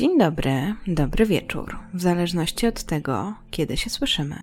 Dzień 0.00 0.18
dobry, 0.18 0.74
dobry 0.86 1.26
wieczór, 1.26 1.78
w 1.94 2.00
zależności 2.00 2.66
od 2.66 2.82
tego, 2.82 3.34
kiedy 3.50 3.76
się 3.76 3.90
słyszymy. 3.90 4.36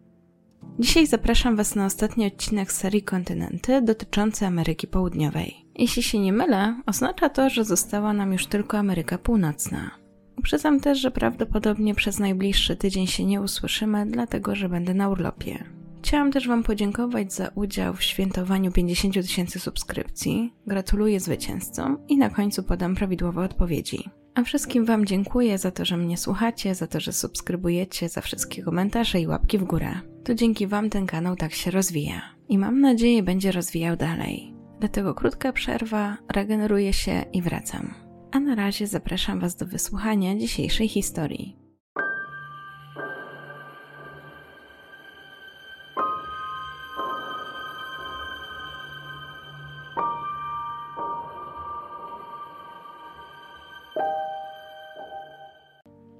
Dzisiaj 0.79 1.07
zapraszam 1.07 1.55
Was 1.55 1.75
na 1.75 1.85
ostatni 1.85 2.27
odcinek 2.27 2.71
serii 2.71 3.01
Kontynenty 3.01 3.81
dotyczący 3.81 4.45
Ameryki 4.45 4.87
Południowej. 4.87 5.55
Jeśli 5.75 6.03
się 6.03 6.19
nie 6.19 6.33
mylę, 6.33 6.81
oznacza 6.85 7.29
to, 7.29 7.49
że 7.49 7.63
została 7.65 8.13
nam 8.13 8.33
już 8.33 8.45
tylko 8.45 8.77
Ameryka 8.77 9.17
Północna. 9.17 9.91
Uprzedzam 10.37 10.79
też, 10.79 10.99
że 10.99 11.11
prawdopodobnie 11.11 11.95
przez 11.95 12.19
najbliższy 12.19 12.75
tydzień 12.75 13.07
się 13.07 13.25
nie 13.25 13.41
usłyszymy, 13.41 14.05
dlatego 14.05 14.55
że 14.55 14.69
będę 14.69 14.93
na 14.93 15.09
urlopie. 15.09 15.63
Chciałam 16.01 16.31
też 16.31 16.47
Wam 16.47 16.63
podziękować 16.63 17.33
za 17.33 17.49
udział 17.55 17.93
w 17.93 18.03
świętowaniu 18.03 18.71
50 18.71 19.13
tysięcy 19.13 19.59
subskrypcji. 19.59 20.53
Gratuluję 20.67 21.19
zwycięzcom 21.19 21.97
i 22.07 22.17
na 22.17 22.29
końcu 22.29 22.63
podam 22.63 22.95
prawidłowe 22.95 23.41
odpowiedzi. 23.41 24.09
A 24.37 24.43
wszystkim 24.43 24.85
Wam 24.85 25.05
dziękuję 25.05 25.57
za 25.57 25.71
to, 25.71 25.85
że 25.85 25.97
mnie 25.97 26.17
słuchacie, 26.17 26.75
za 26.75 26.87
to, 26.87 26.99
że 26.99 27.13
subskrybujecie, 27.13 28.09
za 28.09 28.21
wszystkie 28.21 28.63
komentarze 28.63 29.21
i 29.21 29.27
łapki 29.27 29.57
w 29.57 29.63
górę. 29.63 29.89
To 30.23 30.35
dzięki 30.35 30.67
Wam 30.67 30.89
ten 30.89 31.05
kanał 31.05 31.35
tak 31.35 31.53
się 31.53 31.71
rozwija. 31.71 32.21
I 32.49 32.57
mam 32.57 32.81
nadzieję 32.81 33.23
będzie 33.23 33.51
rozwijał 33.51 33.95
dalej. 33.95 34.53
Dlatego 34.79 35.13
krótka 35.13 35.53
przerwa, 35.53 36.17
regeneruję 36.33 36.93
się 36.93 37.25
i 37.33 37.41
wracam. 37.41 37.93
A 38.31 38.39
na 38.39 38.55
razie 38.55 38.87
zapraszam 38.87 39.39
Was 39.39 39.55
do 39.55 39.65
wysłuchania 39.65 40.35
dzisiejszej 40.35 40.87
historii. 40.87 41.66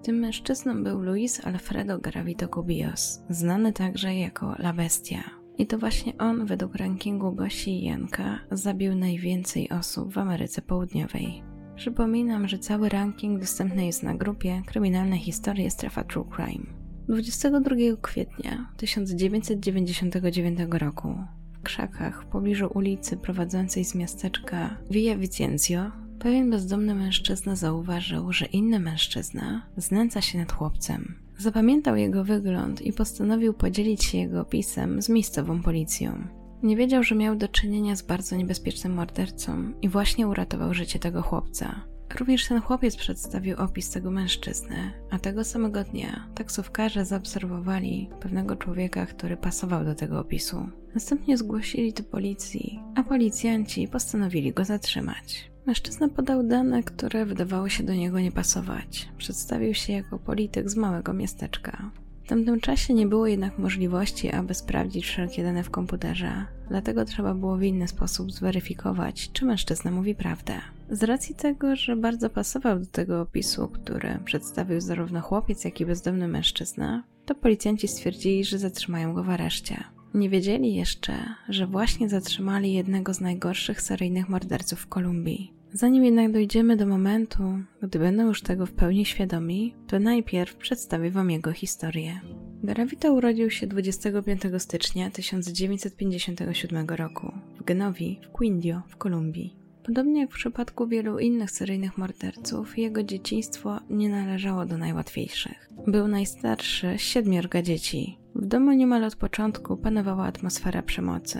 Tym 0.04 0.16
mężczyzną 0.16 0.84
był 0.84 1.02
Luis 1.02 1.46
Alfredo 1.46 2.00
Garavito 2.00 2.48
Cubillos, 2.48 3.22
znany 3.30 3.74
także 3.74 4.16
jako 4.16 4.56
La 4.60 4.74
Bestia. 4.74 5.24
I 5.58 5.68
to 5.68 5.78
właśnie 5.78 6.18
on, 6.18 6.46
według 6.46 6.76
rankingu 6.76 7.32
Gosi 7.32 7.72
i 7.72 7.86
Janka, 7.86 8.40
zabił 8.52 8.96
najwięcej 8.96 9.70
osób 9.70 10.14
w 10.14 10.18
Ameryce 10.18 10.62
Południowej. 10.62 11.55
Przypominam, 11.76 12.48
że 12.48 12.60
cały 12.60 12.90
ranking 12.90 13.40
dostępny 13.40 13.86
jest 13.86 14.04
na 14.04 14.16
grupie 14.16 14.62
Kryminalne 14.66 15.18
Historie 15.18 15.72
Strefa 15.72 16.04
True 16.04 16.26
Crime. 16.36 16.66
22 17.08 17.76
kwietnia 18.02 18.70
1999 18.78 20.60
roku 20.70 21.16
w 21.54 21.62
krzakach 21.62 22.24
w 22.24 22.26
pobliżu 22.26 22.70
ulicy 22.74 23.18
prowadzącej 23.18 23.86
z 23.86 23.96
miasteczka 23.96 24.78
Via 24.92 25.18
Vicenzio 25.18 25.92
pewien 26.20 26.50
bezdomny 26.50 26.96
mężczyzna 26.96 27.56
zauważył, 27.56 28.34
że 28.34 28.46
inny 28.46 28.80
mężczyzna 28.80 29.62
znęca 29.78 30.22
się 30.22 30.38
nad 30.38 30.52
chłopcem. 30.52 31.16
Zapamiętał 31.38 31.96
jego 31.96 32.24
wygląd 32.24 32.82
i 32.82 32.94
postanowił 32.94 33.54
podzielić 33.54 34.04
się 34.04 34.18
jego 34.18 34.42
opisem 34.42 35.02
z 35.02 35.10
miejscową 35.10 35.62
policją. 35.62 36.28
Nie 36.64 36.78
wiedział, 36.78 37.04
że 37.04 37.16
miał 37.16 37.36
do 37.36 37.48
czynienia 37.48 37.96
z 37.96 38.02
bardzo 38.02 38.36
niebezpiecznym 38.36 38.94
mordercą 38.94 39.74
i 39.82 39.90
właśnie 39.90 40.28
uratował 40.28 40.74
życie 40.74 41.00
tego 41.00 41.22
chłopca. 41.22 41.82
Również 42.20 42.48
ten 42.48 42.62
chłopiec 42.62 42.96
przedstawił 42.96 43.58
opis 43.58 43.90
tego 43.90 44.12
mężczyzny, 44.12 44.92
a 45.12 45.20
tego 45.20 45.44
samego 45.44 45.84
dnia 45.84 46.28
taksówkarze 46.36 47.06
zaobserwowali 47.06 48.10
pewnego 48.20 48.56
człowieka, 48.56 49.06
który 49.06 49.38
pasował 49.38 49.86
do 49.86 49.96
tego 49.96 50.20
opisu. 50.20 50.70
Następnie 50.94 51.38
zgłosili 51.38 51.94
to 51.94 52.04
policji, 52.04 52.80
a 52.96 53.04
policjanci 53.04 53.88
postanowili 53.88 54.54
go 54.54 54.66
zatrzymać. 54.66 55.52
Mężczyzna 55.66 56.10
podał 56.10 56.44
dane, 56.44 56.84
które 56.84 57.26
wydawało 57.26 57.70
się 57.70 57.84
do 57.84 57.94
niego 57.94 58.20
nie 58.20 58.32
pasować. 58.32 59.10
Przedstawił 59.18 59.74
się 59.74 59.94
jako 59.94 60.20
polityk 60.20 60.70
z 60.70 60.76
małego 60.76 61.14
miasteczka. 61.14 61.92
W 62.26 62.28
tamtym 62.28 62.60
czasie 62.60 62.94
nie 62.94 63.08
było 63.08 63.28
jednak 63.28 63.60
możliwości, 63.60 64.32
aby 64.32 64.54
sprawdzić 64.54 65.06
wszelkie 65.06 65.44
dane 65.44 65.64
w 65.64 65.70
komputerze, 65.70 66.46
dlatego 66.70 67.06
trzeba 67.06 67.34
było 67.34 67.58
w 67.58 67.64
inny 67.64 67.88
sposób 67.88 68.32
zweryfikować, 68.32 69.32
czy 69.34 69.46
mężczyzna 69.46 69.92
mówi 69.92 70.16
prawdę. 70.16 70.54
Z 70.90 71.04
racji 71.04 71.36
tego, 71.36 71.76
że 71.76 71.96
bardzo 71.96 72.30
pasował 72.30 72.80
do 72.80 72.86
tego 72.86 73.22
opisu, 73.22 73.68
który 73.68 74.20
przedstawił 74.26 74.82
zarówno 74.82 75.22
chłopiec, 75.22 75.66
jak 75.66 75.82
i 75.82 75.86
bezdomny 75.86 76.28
mężczyzna, 76.28 77.04
to 77.26 77.36
policjanci 77.36 77.88
stwierdzili, 77.88 78.46
że 78.46 78.60
zatrzymają 78.60 79.14
go 79.14 79.24
w 79.24 79.30
areszcie. 79.30 79.84
Nie 80.14 80.30
wiedzieli 80.30 80.76
jeszcze, 80.76 81.14
że 81.50 81.68
właśnie 81.68 82.10
zatrzymali 82.10 82.74
jednego 82.74 83.14
z 83.14 83.22
najgorszych 83.22 83.82
seryjnych 83.82 84.30
morderców 84.30 84.80
w 84.80 84.88
Kolumbii. 84.88 85.55
Zanim 85.76 86.06
jednak 86.06 86.32
dojdziemy 86.32 86.78
do 86.78 86.86
momentu, 86.86 87.44
gdy 87.82 88.00
będą 88.00 88.28
już 88.28 88.42
tego 88.42 88.66
w 88.66 88.72
pełni 88.72 89.06
świadomi, 89.06 89.76
to 89.88 90.00
najpierw 90.00 90.56
przedstawię 90.56 91.12
Wam 91.12 91.32
jego 91.32 91.52
historię. 91.52 92.20
Garavito 92.64 93.14
urodził 93.14 93.50
się 93.50 93.68
25 93.68 94.42
stycznia 94.58 95.12
1957 95.12 96.88
roku 96.90 97.32
w 97.60 97.64
Genovi 97.64 98.20
w 98.24 98.30
Quindio 98.30 98.82
w 98.88 98.98
Kolumbii. 98.98 99.56
Podobnie 99.86 100.22
jak 100.22 100.32
w 100.32 100.36
przypadku 100.36 100.88
wielu 100.88 101.20
innych 101.20 101.52
seryjnych 101.52 101.98
morderców, 101.98 102.78
jego 102.78 103.04
dzieciństwo 103.04 103.80
nie 103.90 104.10
należało 104.10 104.66
do 104.66 104.78
najłatwiejszych. 104.78 105.70
Był 105.88 106.08
najstarszy 106.08 106.96
z 106.98 107.02
siedmiorga 107.02 107.62
dzieci. 107.62 108.18
W 108.36 108.46
domu 108.46 108.72
niemal 108.72 109.04
od 109.04 109.16
początku 109.16 109.78
panowała 109.78 110.26
atmosfera 110.26 110.82
przemocy. 110.82 111.40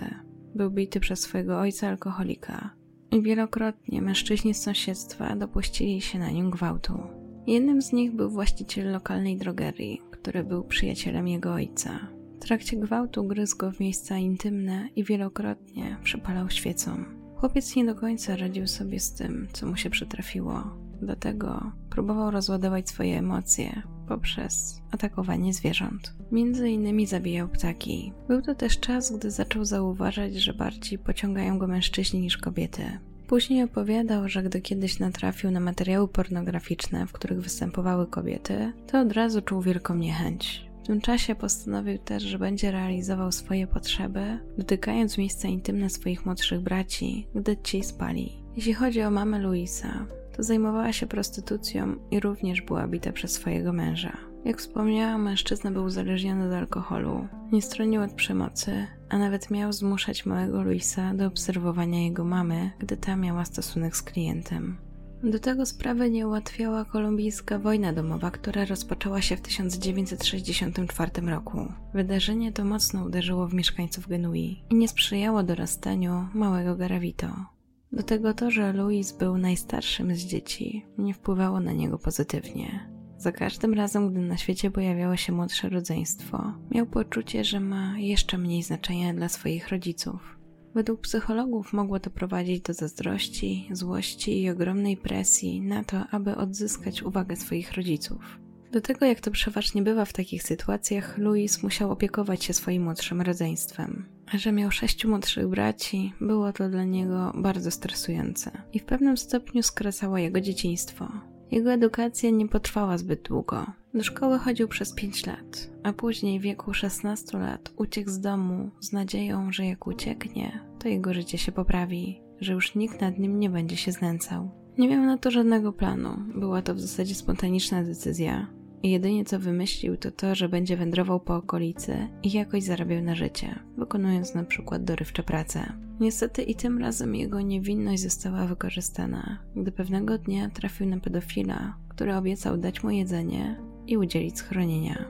Był 0.54 0.70
bity 0.70 1.00
przez 1.00 1.20
swojego 1.20 1.58
ojca 1.58 1.88
alkoholika, 1.88 2.70
i 3.10 3.22
wielokrotnie 3.22 4.02
mężczyźni 4.02 4.54
z 4.54 4.62
sąsiedztwa 4.62 5.36
dopuścili 5.36 6.00
się 6.00 6.18
na 6.18 6.30
nim 6.30 6.50
gwałtu. 6.50 7.02
Jednym 7.46 7.82
z 7.82 7.92
nich 7.92 8.12
był 8.12 8.30
właściciel 8.30 8.92
lokalnej 8.92 9.36
drogerii, 9.36 10.02
który 10.10 10.44
był 10.44 10.64
przyjacielem 10.64 11.28
jego 11.28 11.52
ojca. 11.52 11.90
W 12.36 12.38
trakcie 12.38 12.76
gwałtu 12.76 13.24
gryzł 13.24 13.56
go 13.56 13.72
w 13.72 13.80
miejsca 13.80 14.18
intymne 14.18 14.88
i 14.96 15.04
wielokrotnie 15.04 15.96
przypalał 16.02 16.50
świecą. 16.50 17.04
Chłopiec 17.36 17.76
nie 17.76 17.84
do 17.84 17.94
końca 17.94 18.36
radził 18.36 18.66
sobie 18.66 19.00
z 19.00 19.12
tym, 19.12 19.48
co 19.52 19.66
mu 19.66 19.76
się 19.76 19.90
przytrafiło, 19.90 20.64
dlatego 21.02 21.72
próbował 21.96 22.30
rozładować 22.30 22.88
swoje 22.88 23.18
emocje 23.18 23.82
poprzez 24.08 24.82
atakowanie 24.90 25.54
zwierząt. 25.54 26.14
Między 26.32 26.68
innymi 26.68 27.06
zabijał 27.06 27.48
ptaki. 27.48 28.12
Był 28.28 28.42
to 28.42 28.54
też 28.54 28.80
czas, 28.80 29.16
gdy 29.16 29.30
zaczął 29.30 29.64
zauważać, 29.64 30.34
że 30.34 30.54
bardziej 30.54 30.98
pociągają 30.98 31.58
go 31.58 31.66
mężczyźni 31.66 32.20
niż 32.20 32.36
kobiety. 32.36 32.82
Później 33.26 33.62
opowiadał, 33.62 34.28
że 34.28 34.42
gdy 34.42 34.60
kiedyś 34.60 34.98
natrafił 34.98 35.50
na 35.50 35.60
materiały 35.60 36.08
pornograficzne, 36.08 37.06
w 37.06 37.12
których 37.12 37.40
występowały 37.40 38.06
kobiety, 38.06 38.72
to 38.86 39.00
od 39.00 39.12
razu 39.12 39.42
czuł 39.42 39.62
wielką 39.62 39.94
niechęć. 39.94 40.66
W 40.82 40.86
tym 40.86 41.00
czasie 41.00 41.34
postanowił 41.34 41.98
też, 41.98 42.22
że 42.22 42.38
będzie 42.38 42.70
realizował 42.70 43.32
swoje 43.32 43.66
potrzeby, 43.66 44.38
dotykając 44.58 45.18
miejsca 45.18 45.48
intymne 45.48 45.90
swoich 45.90 46.26
młodszych 46.26 46.60
braci, 46.60 47.28
gdy 47.34 47.56
ci 47.56 47.84
spali. 47.84 48.32
Jeśli 48.56 48.74
chodzi 48.74 49.02
o 49.02 49.10
mamę 49.10 49.38
Luisa, 49.38 50.06
to 50.36 50.42
zajmowała 50.42 50.92
się 50.92 51.06
prostytucją 51.06 51.96
i 52.10 52.20
również 52.20 52.62
była 52.62 52.88
bita 52.88 53.12
przez 53.12 53.32
swojego 53.32 53.72
męża. 53.72 54.16
Jak 54.44 54.58
wspomniałam, 54.58 55.22
mężczyzna 55.22 55.70
był 55.70 55.84
uzależniony 55.84 56.48
od 56.48 56.52
alkoholu, 56.52 57.28
nie 57.52 57.62
stronił 57.62 58.02
od 58.02 58.12
przemocy, 58.12 58.86
a 59.08 59.18
nawet 59.18 59.50
miał 59.50 59.72
zmuszać 59.72 60.26
małego 60.26 60.62
Luisa 60.62 61.14
do 61.14 61.26
obserwowania 61.26 62.04
jego 62.04 62.24
mamy, 62.24 62.70
gdy 62.78 62.96
ta 62.96 63.16
miała 63.16 63.44
stosunek 63.44 63.96
z 63.96 64.02
klientem. 64.02 64.76
Do 65.22 65.38
tego 65.38 65.66
sprawę 65.66 66.10
nie 66.10 66.26
ułatwiała 66.26 66.84
kolumbijska 66.84 67.58
wojna 67.58 67.92
domowa, 67.92 68.30
która 68.30 68.64
rozpoczęła 68.64 69.22
się 69.22 69.36
w 69.36 69.40
1964 69.40 71.10
roku. 71.26 71.72
Wydarzenie 71.94 72.52
to 72.52 72.64
mocno 72.64 73.04
uderzyło 73.04 73.48
w 73.48 73.54
mieszkańców 73.54 74.08
Genui 74.08 74.62
i 74.70 74.74
nie 74.74 74.88
sprzyjało 74.88 75.42
dorastaniu 75.42 76.28
małego 76.34 76.76
Garavito. 76.76 77.55
Do 77.92 78.02
tego 78.02 78.34
to, 78.34 78.50
że 78.50 78.72
Louis 78.72 79.12
był 79.12 79.38
najstarszym 79.38 80.14
z 80.14 80.18
dzieci, 80.18 80.86
nie 80.98 81.14
wpływało 81.14 81.60
na 81.60 81.72
niego 81.72 81.98
pozytywnie. 81.98 82.96
Za 83.18 83.32
każdym 83.32 83.74
razem, 83.74 84.12
gdy 84.12 84.20
na 84.20 84.36
świecie 84.36 84.70
pojawiało 84.70 85.16
się 85.16 85.32
młodsze 85.32 85.68
rodzeństwo, 85.68 86.52
miał 86.70 86.86
poczucie, 86.86 87.44
że 87.44 87.60
ma 87.60 87.98
jeszcze 87.98 88.38
mniej 88.38 88.62
znaczenia 88.62 89.14
dla 89.14 89.28
swoich 89.28 89.68
rodziców. 89.68 90.38
Według 90.74 91.00
psychologów 91.00 91.72
mogło 91.72 92.00
to 92.00 92.10
prowadzić 92.10 92.60
do 92.60 92.74
zazdrości, 92.74 93.68
złości 93.72 94.42
i 94.42 94.50
ogromnej 94.50 94.96
presji 94.96 95.60
na 95.60 95.84
to, 95.84 96.06
aby 96.10 96.36
odzyskać 96.36 97.02
uwagę 97.02 97.36
swoich 97.36 97.72
rodziców. 97.72 98.38
Do 98.72 98.80
tego, 98.80 99.06
jak 99.06 99.20
to 99.20 99.30
przeważnie 99.30 99.82
bywa 99.82 100.04
w 100.04 100.12
takich 100.12 100.42
sytuacjach, 100.42 101.18
Louis 101.18 101.62
musiał 101.62 101.90
opiekować 101.90 102.44
się 102.44 102.52
swoim 102.52 102.82
młodszym 102.82 103.20
rodzeństwem. 103.20 104.15
Że 104.34 104.52
miał 104.52 104.70
sześciu 104.70 105.08
młodszych 105.08 105.48
braci, 105.48 106.12
było 106.20 106.52
to 106.52 106.68
dla 106.68 106.84
niego 106.84 107.32
bardzo 107.34 107.70
stresujące 107.70 108.50
i 108.72 108.78
w 108.78 108.84
pewnym 108.84 109.16
stopniu 109.16 109.62
skracało 109.62 110.18
jego 110.18 110.40
dzieciństwo. 110.40 111.08
Jego 111.50 111.72
edukacja 111.72 112.30
nie 112.30 112.48
potrwała 112.48 112.98
zbyt 112.98 113.22
długo. 113.22 113.66
Do 113.94 114.02
szkoły 114.02 114.38
chodził 114.38 114.68
przez 114.68 114.94
5 114.94 115.26
lat, 115.26 115.70
a 115.82 115.92
później 115.92 116.40
w 116.40 116.42
wieku 116.42 116.74
16 116.74 117.38
lat 117.38 117.72
uciekł 117.76 118.10
z 118.10 118.20
domu 118.20 118.70
z 118.80 118.92
nadzieją, 118.92 119.52
że 119.52 119.66
jak 119.66 119.86
ucieknie, 119.86 120.60
to 120.78 120.88
jego 120.88 121.14
życie 121.14 121.38
się 121.38 121.52
poprawi, 121.52 122.20
że 122.40 122.52
już 122.52 122.74
nikt 122.74 123.00
nad 123.00 123.18
nim 123.18 123.40
nie 123.40 123.50
będzie 123.50 123.76
się 123.76 123.92
znęcał. 123.92 124.50
Nie 124.78 124.88
miał 124.88 125.04
na 125.04 125.18
to 125.18 125.30
żadnego 125.30 125.72
planu, 125.72 126.16
była 126.34 126.62
to 126.62 126.74
w 126.74 126.80
zasadzie 126.80 127.14
spontaniczna 127.14 127.82
decyzja, 127.82 128.46
i 128.86 128.90
jedynie 128.90 129.24
co 129.24 129.38
wymyślił 129.38 129.96
to 129.96 130.10
to, 130.10 130.34
że 130.34 130.48
będzie 130.48 130.76
wędrował 130.76 131.20
po 131.20 131.36
okolicy 131.36 132.08
i 132.22 132.32
jakoś 132.32 132.62
zarabiał 132.62 133.02
na 133.02 133.14
życie, 133.14 133.58
wykonując 133.78 134.34
na 134.34 134.44
przykład 134.44 134.84
dorywcze 134.84 135.22
prace. 135.22 135.72
Niestety 136.00 136.42
i 136.42 136.54
tym 136.54 136.78
razem 136.78 137.14
jego 137.14 137.40
niewinność 137.40 138.02
została 138.02 138.46
wykorzystana, 138.46 139.38
gdy 139.56 139.72
pewnego 139.72 140.18
dnia 140.18 140.50
trafił 140.50 140.86
na 140.86 141.00
pedofila, 141.00 141.76
który 141.88 142.16
obiecał 142.16 142.56
dać 142.56 142.82
mu 142.82 142.90
jedzenie 142.90 143.60
i 143.86 143.96
udzielić 143.96 144.38
schronienia. 144.38 145.04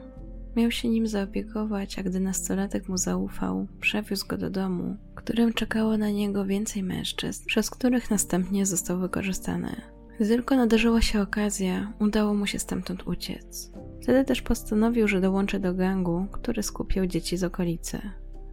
Miał 0.57 0.71
się 0.71 0.89
nim 0.89 1.07
zaopiekować, 1.07 1.99
a 1.99 2.03
gdy 2.03 2.21
nastolatek 2.21 2.89
mu 2.89 2.97
zaufał, 2.97 3.67
przewiózł 3.81 4.27
go 4.27 4.37
do 4.37 4.51
domu, 4.51 4.97
którym 5.15 5.53
czekało 5.53 5.97
na 5.97 6.11
niego 6.11 6.45
więcej 6.45 6.83
mężczyzn, 6.83 7.47
przez 7.47 7.71
których 7.71 8.11
następnie 8.11 8.67
został 8.67 8.99
wykorzystany. 8.99 9.96
Gdy 10.17 10.29
tylko 10.29 10.57
nadarzyła 10.57 11.03
się 11.03 11.21
okazja, 11.21 11.93
udało 12.01 12.35
mu 12.35 12.47
się 12.47 12.59
stamtąd 12.59 13.07
uciec. 13.07 13.73
Wtedy 14.03 14.25
też 14.25 14.43
postanowił, 14.43 15.09
że 15.09 15.21
dołączy 15.21 15.59
do 15.61 15.75
gangu, 15.75 16.27
który 16.33 16.63
skupiał 16.63 17.07
dzieci 17.07 17.37
z 17.37 17.45
okolicy. 17.45 18.01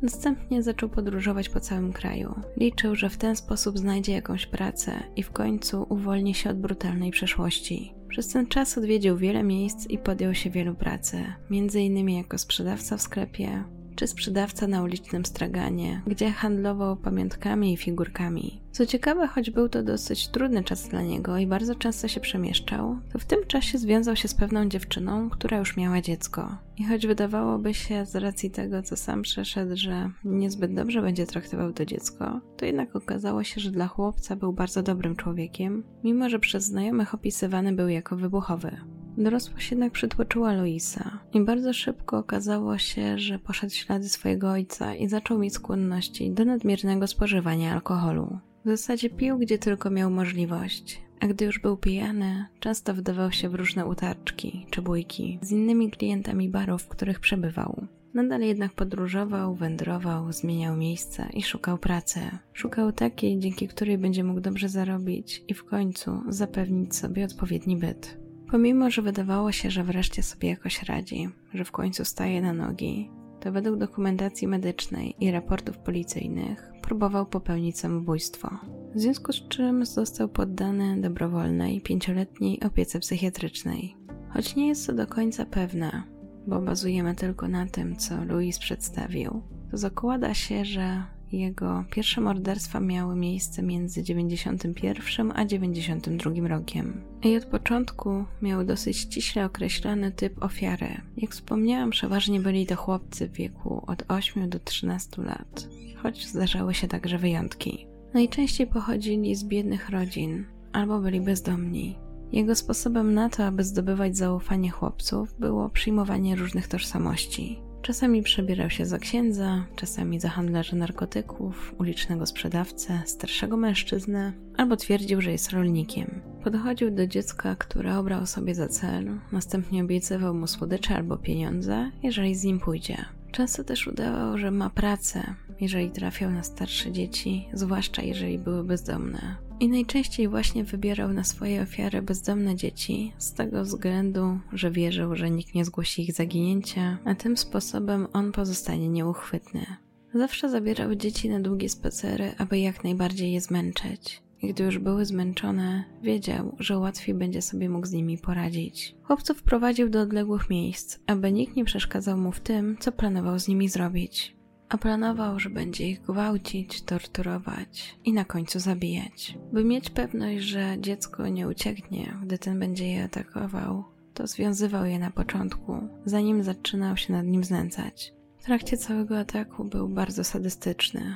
Następnie 0.01 0.63
zaczął 0.63 0.89
podróżować 0.89 1.49
po 1.49 1.59
całym 1.59 1.93
kraju. 1.93 2.35
Liczył, 2.57 2.95
że 2.95 3.09
w 3.09 3.17
ten 3.17 3.35
sposób 3.35 3.77
znajdzie 3.77 4.13
jakąś 4.13 4.45
pracę 4.45 4.91
i 5.15 5.23
w 5.23 5.31
końcu 5.31 5.85
uwolni 5.89 6.33
się 6.33 6.49
od 6.49 6.59
brutalnej 6.59 7.11
przeszłości. 7.11 7.93
Przez 8.09 8.27
ten 8.27 8.47
czas 8.47 8.77
odwiedził 8.77 9.17
wiele 9.17 9.43
miejsc 9.43 9.87
i 9.89 9.97
podjął 9.97 10.33
się 10.33 10.49
wielu 10.49 10.75
pracy, 10.75 11.17
m.in. 11.51 12.09
jako 12.09 12.37
sprzedawca 12.37 12.97
w 12.97 13.01
sklepie, 13.01 13.63
czy 13.95 14.07
sprzedawca 14.07 14.67
na 14.67 14.83
ulicznym 14.83 15.25
straganie, 15.25 16.01
gdzie 16.07 16.31
handlował 16.31 16.97
pamiątkami 16.97 17.73
i 17.73 17.77
figurkami. 17.77 18.61
Co 18.71 18.85
ciekawe, 18.85 19.27
choć 19.27 19.51
był 19.51 19.69
to 19.69 19.83
dosyć 19.83 20.27
trudny 20.27 20.63
czas 20.63 20.87
dla 20.87 21.01
niego 21.01 21.37
i 21.37 21.47
bardzo 21.47 21.75
często 21.75 22.07
się 22.07 22.19
przemieszczał, 22.19 22.99
to 23.11 23.19
w 23.19 23.25
tym 23.25 23.39
czasie 23.47 23.77
związał 23.77 24.15
się 24.15 24.27
z 24.27 24.35
pewną 24.35 24.69
dziewczyną, 24.69 25.29
która 25.29 25.57
już 25.57 25.77
miała 25.77 26.01
dziecko. 26.01 26.57
I 26.77 26.85
choć 26.85 27.07
wydawałoby 27.07 27.73
się 27.73 28.05
z 28.05 28.15
racji 28.15 28.51
tego, 28.51 28.83
co 28.83 28.95
sam 28.95 29.21
przeszedł, 29.21 29.71
że 29.75 30.11
niezbyt 30.23 30.73
dobrze 30.73 31.01
będzie 31.01 31.25
traktował 31.25 31.73
to 31.73 31.85
dziecko, 31.85 32.41
to 32.57 32.65
jednak 32.65 32.95
okazało 32.95 33.43
się, 33.43 33.61
że 33.61 33.71
dla 33.71 33.87
chłopca 33.87 34.35
był 34.35 34.53
bardzo 34.53 34.83
dobrym 34.83 35.15
człowiekiem, 35.15 35.83
mimo 36.03 36.29
że 36.29 36.39
przez 36.39 36.65
znajomych 36.65 37.13
opisywany 37.13 37.73
był 37.73 37.87
jako 37.87 38.15
wybuchowy. 38.15 38.77
Dorosłość 39.17 39.71
jednak 39.71 39.93
przytłoczyła 39.93 40.53
Luisa 40.53 41.19
i 41.33 41.41
bardzo 41.41 41.73
szybko 41.73 42.17
okazało 42.17 42.77
się, 42.77 43.19
że 43.19 43.39
poszedł 43.39 43.73
ślady 43.73 44.09
swojego 44.09 44.51
ojca 44.51 44.95
i 44.95 45.09
zaczął 45.09 45.39
mieć 45.39 45.53
skłonności 45.53 46.31
do 46.31 46.45
nadmiernego 46.45 47.07
spożywania 47.07 47.73
alkoholu. 47.73 48.39
W 48.65 48.69
zasadzie 48.69 49.09
pił, 49.09 49.37
gdzie 49.37 49.57
tylko 49.57 49.89
miał 49.89 50.11
możliwość, 50.11 51.01
a 51.19 51.27
gdy 51.27 51.45
już 51.45 51.59
był 51.59 51.77
pijany, 51.77 52.45
często 52.59 52.93
wdawał 52.93 53.31
się 53.31 53.49
w 53.49 53.55
różne 53.55 53.85
utarczki 53.85 54.65
czy 54.69 54.81
bójki 54.81 55.39
z 55.41 55.51
innymi 55.51 55.91
klientami 55.91 56.49
barów, 56.49 56.81
w 56.81 56.87
których 56.87 57.19
przebywał. 57.19 57.87
Nadal 58.13 58.41
jednak 58.41 58.73
podróżował, 58.73 59.55
wędrował, 59.55 60.31
zmieniał 60.31 60.77
miejsca 60.77 61.29
i 61.29 61.43
szukał 61.43 61.77
pracy. 61.77 62.19
Szukał 62.53 62.91
takiej, 62.91 63.39
dzięki 63.39 63.67
której 63.67 63.97
będzie 63.97 64.23
mógł 64.23 64.39
dobrze 64.39 64.69
zarobić 64.69 65.43
i 65.47 65.53
w 65.53 65.65
końcu 65.65 66.21
zapewnić 66.29 66.95
sobie 66.95 67.25
odpowiedni 67.25 67.77
byt. 67.77 68.22
Pomimo, 68.53 68.89
że 68.89 69.01
wydawało 69.01 69.51
się, 69.51 69.71
że 69.71 69.83
wreszcie 69.83 70.23
sobie 70.23 70.49
jakoś 70.49 70.83
radzi, 70.83 71.29
że 71.53 71.65
w 71.65 71.71
końcu 71.71 72.05
staje 72.05 72.41
na 72.41 72.53
nogi, 72.53 73.11
to 73.39 73.51
według 73.51 73.77
dokumentacji 73.77 74.47
medycznej 74.47 75.15
i 75.19 75.31
raportów 75.31 75.77
policyjnych 75.77 76.71
próbował 76.81 77.25
popełnić 77.25 77.79
samobójstwo. 77.79 78.49
W 78.95 78.99
związku 78.99 79.33
z 79.33 79.47
czym 79.47 79.85
został 79.85 80.29
poddany 80.29 81.01
dobrowolnej 81.01 81.81
pięcioletniej 81.81 82.59
opiece 82.63 82.99
psychiatrycznej. 82.99 83.95
Choć 84.29 84.55
nie 84.55 84.67
jest 84.67 84.87
to 84.87 84.93
do 84.93 85.07
końca 85.07 85.45
pewne, 85.45 86.03
bo 86.47 86.61
bazujemy 86.61 87.15
tylko 87.15 87.47
na 87.47 87.65
tym, 87.65 87.95
co 87.95 88.25
Louis 88.25 88.59
przedstawił, 88.59 89.41
to 89.71 89.77
zakłada 89.77 90.33
się, 90.33 90.65
że 90.65 91.03
jego 91.33 91.83
pierwsze 91.91 92.21
morderstwa 92.21 92.79
miały 92.79 93.15
miejsce 93.15 93.63
między 93.63 94.03
91 94.03 95.31
a 95.35 95.45
92 95.45 96.47
rokiem. 96.47 97.01
I 97.23 97.37
od 97.37 97.45
początku 97.45 98.25
miał 98.41 98.63
dosyć 98.63 98.97
ściśle 98.97 99.45
określony 99.45 100.11
typ 100.11 100.43
ofiary. 100.43 101.01
Jak 101.17 101.31
wspomniałam, 101.31 101.89
przeważnie 101.89 102.39
byli 102.39 102.65
to 102.65 102.75
chłopcy 102.75 103.27
w 103.29 103.33
wieku 103.33 103.83
od 103.87 104.03
8 104.07 104.49
do 104.49 104.59
13 104.59 105.21
lat, 105.21 105.67
choć 106.03 106.27
zdarzały 106.27 106.73
się 106.73 106.87
także 106.87 107.17
wyjątki. 107.17 107.87
Najczęściej 108.13 108.67
pochodzili 108.67 109.35
z 109.35 109.43
biednych 109.43 109.89
rodzin 109.89 110.45
albo 110.73 110.99
byli 110.99 111.21
bezdomni. 111.21 111.97
Jego 112.31 112.55
sposobem 112.55 113.13
na 113.13 113.29
to, 113.29 113.45
aby 113.45 113.63
zdobywać 113.63 114.17
zaufanie 114.17 114.69
chłopców, 114.69 115.39
było 115.39 115.69
przyjmowanie 115.69 116.35
różnych 116.35 116.67
tożsamości. 116.67 117.61
Czasami 117.83 118.23
przebierał 118.23 118.69
się 118.69 118.85
za 118.85 118.99
księdza, 118.99 119.65
czasami 119.75 120.19
za 120.19 120.29
handlarza 120.29 120.75
narkotyków, 120.75 121.75
ulicznego 121.79 122.25
sprzedawcę, 122.25 123.01
starszego 123.05 123.57
mężczyznę, 123.57 124.33
albo 124.57 124.75
twierdził, 124.75 125.21
że 125.21 125.31
jest 125.31 125.51
rolnikiem. 125.51 126.21
Podchodził 126.43 126.91
do 126.91 127.07
dziecka, 127.07 127.55
które 127.55 127.97
obrał 127.97 128.25
sobie 128.25 128.55
za 128.55 128.67
cel, 128.67 129.19
następnie 129.31 129.83
obiecywał 129.83 130.33
mu 130.33 130.47
słodycze 130.47 130.95
albo 130.95 131.17
pieniądze, 131.17 131.91
jeżeli 132.03 132.35
z 132.35 132.43
nim 132.43 132.59
pójdzie. 132.59 133.05
Często 133.31 133.63
też 133.63 133.87
udawał, 133.87 134.37
że 134.37 134.51
ma 134.51 134.69
pracę, 134.69 135.35
jeżeli 135.61 135.91
trafiał 135.91 136.31
na 136.31 136.43
starsze 136.43 136.91
dzieci, 136.91 137.47
zwłaszcza 137.53 138.01
jeżeli 138.01 138.39
były 138.39 138.63
bezdomne. 138.63 139.35
I 139.63 139.69
najczęściej 139.69 140.27
właśnie 140.27 140.63
wybierał 140.63 141.13
na 141.13 141.23
swoje 141.23 141.61
ofiary 141.61 142.01
bezdomne 142.01 142.55
dzieci, 142.55 143.13
z 143.17 143.33
tego 143.33 143.63
względu, 143.63 144.39
że 144.53 144.71
wierzył, 144.71 145.15
że 145.15 145.29
nikt 145.29 145.55
nie 145.55 145.65
zgłosi 145.65 146.01
ich 146.01 146.13
zaginięcia, 146.13 146.97
a 147.05 147.15
tym 147.15 147.37
sposobem 147.37 148.07
on 148.13 148.31
pozostanie 148.31 148.89
nieuchwytny. 148.89 149.65
Zawsze 150.13 150.49
zabierał 150.49 150.95
dzieci 150.95 151.29
na 151.29 151.39
długie 151.39 151.69
spacery, 151.69 152.31
aby 152.37 152.59
jak 152.59 152.83
najbardziej 152.83 153.31
je 153.31 153.41
zmęczyć. 153.41 154.21
I 154.41 154.47
gdy 154.47 154.63
już 154.63 154.77
były 154.77 155.05
zmęczone, 155.05 155.83
wiedział, 156.01 156.55
że 156.59 156.77
łatwiej 156.77 157.15
będzie 157.15 157.41
sobie 157.41 157.69
mógł 157.69 157.87
z 157.87 157.91
nimi 157.91 158.17
poradzić. 158.17 158.95
Chłopców 159.03 159.43
prowadził 159.43 159.89
do 159.89 160.01
odległych 160.01 160.49
miejsc, 160.49 160.99
aby 161.07 161.31
nikt 161.31 161.55
nie 161.55 161.65
przeszkadzał 161.65 162.17
mu 162.17 162.31
w 162.31 162.39
tym, 162.39 162.77
co 162.79 162.91
planował 162.91 163.39
z 163.39 163.47
nimi 163.47 163.69
zrobić 163.69 164.35
a 164.73 164.77
planował, 164.77 165.39
że 165.39 165.49
będzie 165.49 165.87
ich 165.87 166.01
gwałcić, 166.01 166.81
torturować 166.81 167.97
i 168.05 168.13
na 168.13 168.25
końcu 168.25 168.59
zabijać. 168.59 169.37
By 169.51 169.63
mieć 169.63 169.89
pewność, 169.89 170.43
że 170.43 170.75
dziecko 170.79 171.27
nie 171.27 171.47
ucieknie, 171.47 172.17
gdy 172.23 172.37
ten 172.37 172.59
będzie 172.59 172.87
je 172.87 173.03
atakował, 173.03 173.83
to 174.13 174.27
związywał 174.27 174.85
je 174.85 174.99
na 174.99 175.11
początku, 175.11 175.87
zanim 176.05 176.43
zaczynał 176.43 176.97
się 176.97 177.13
nad 177.13 177.25
nim 177.25 177.43
znęcać. 177.43 178.13
W 178.39 178.43
trakcie 178.43 178.77
całego 178.77 179.19
ataku 179.19 179.65
był 179.65 179.89
bardzo 179.89 180.23
sadystyczny. 180.23 181.15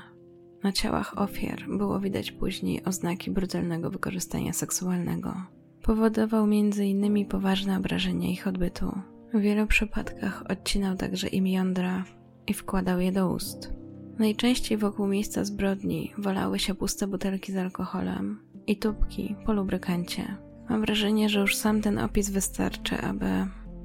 Na 0.64 0.72
ciałach 0.72 1.18
ofiar 1.18 1.64
było 1.78 2.00
widać 2.00 2.32
później 2.32 2.84
oznaki 2.84 3.32
brutalnego 3.32 3.90
wykorzystania 3.90 4.54
seksualnego. 4.54 5.34
Powodował 5.82 6.44
m.in. 6.44 7.26
poważne 7.26 7.78
obrażenia 7.78 8.30
ich 8.30 8.48
odbytu. 8.48 9.00
W 9.34 9.40
wielu 9.40 9.68
przypadkach 9.68 10.44
odcinał 10.50 10.96
także 10.96 11.28
im 11.28 11.48
jądra, 11.48 12.04
i 12.48 12.54
wkładał 12.54 13.00
je 13.00 13.12
do 13.12 13.30
ust. 13.30 13.74
Najczęściej 14.20 14.78
wokół 14.78 15.08
miejsca 15.08 15.46
zbrodni 15.46 16.14
walały 16.18 16.60
się 16.60 16.76
puste 16.76 17.08
butelki 17.08 17.52
z 17.52 17.58
alkoholem 17.58 18.40
i 18.68 18.78
tubki 18.78 19.36
po 19.46 19.54
lubrykancie. 19.54 20.38
Mam 20.70 20.82
wrażenie, 20.82 21.30
że 21.30 21.40
już 21.40 21.56
sam 21.56 21.82
ten 21.82 22.00
opis 22.00 22.30
wystarczy, 22.30 23.02
aby 23.02 23.26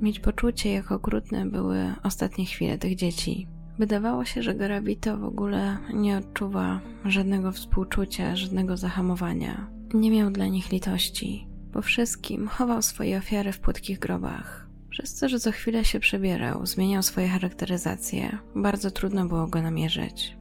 mieć 0.01 0.21
poczucie, 0.21 0.73
jak 0.73 0.93
okrutne 0.93 1.47
były 1.47 1.95
ostatnie 2.03 2.45
chwile 2.45 2.79
tych 2.79 2.97
dzieci. 2.97 3.49
Wydawało 3.79 4.25
się, 4.25 4.43
że 4.43 4.55
Garavito 4.55 5.19
w 5.19 5.25
ogóle 5.25 5.79
nie 5.95 6.19
odczuwa 6.19 6.81
żadnego 7.05 7.53
współczucia, 7.53 8.37
żadnego 8.37 8.77
zahamowania. 8.77 9.71
Nie 9.95 10.11
miał 10.11 10.31
dla 10.31 10.47
nich 10.47 10.73
litości. 10.73 11.49
Po 11.73 11.83
wszystkim 11.83 12.49
chował 12.49 12.83
swoje 12.83 13.19
ofiary 13.19 13.53
w 13.53 13.61
płytkich 13.61 13.99
grobach. 13.99 14.69
Przez 14.93 15.19
to, 15.19 15.29
że 15.29 15.41
co 15.41 15.53
chwilę 15.53 15.85
się 15.85 16.01
przebierał, 16.01 16.67
zmieniał 16.67 17.03
swoje 17.03 17.29
charakteryzacje, 17.29 18.39
bardzo 18.55 18.91
trudno 18.91 19.27
było 19.27 19.47
go 19.47 19.63
namierzyć. 19.63 20.37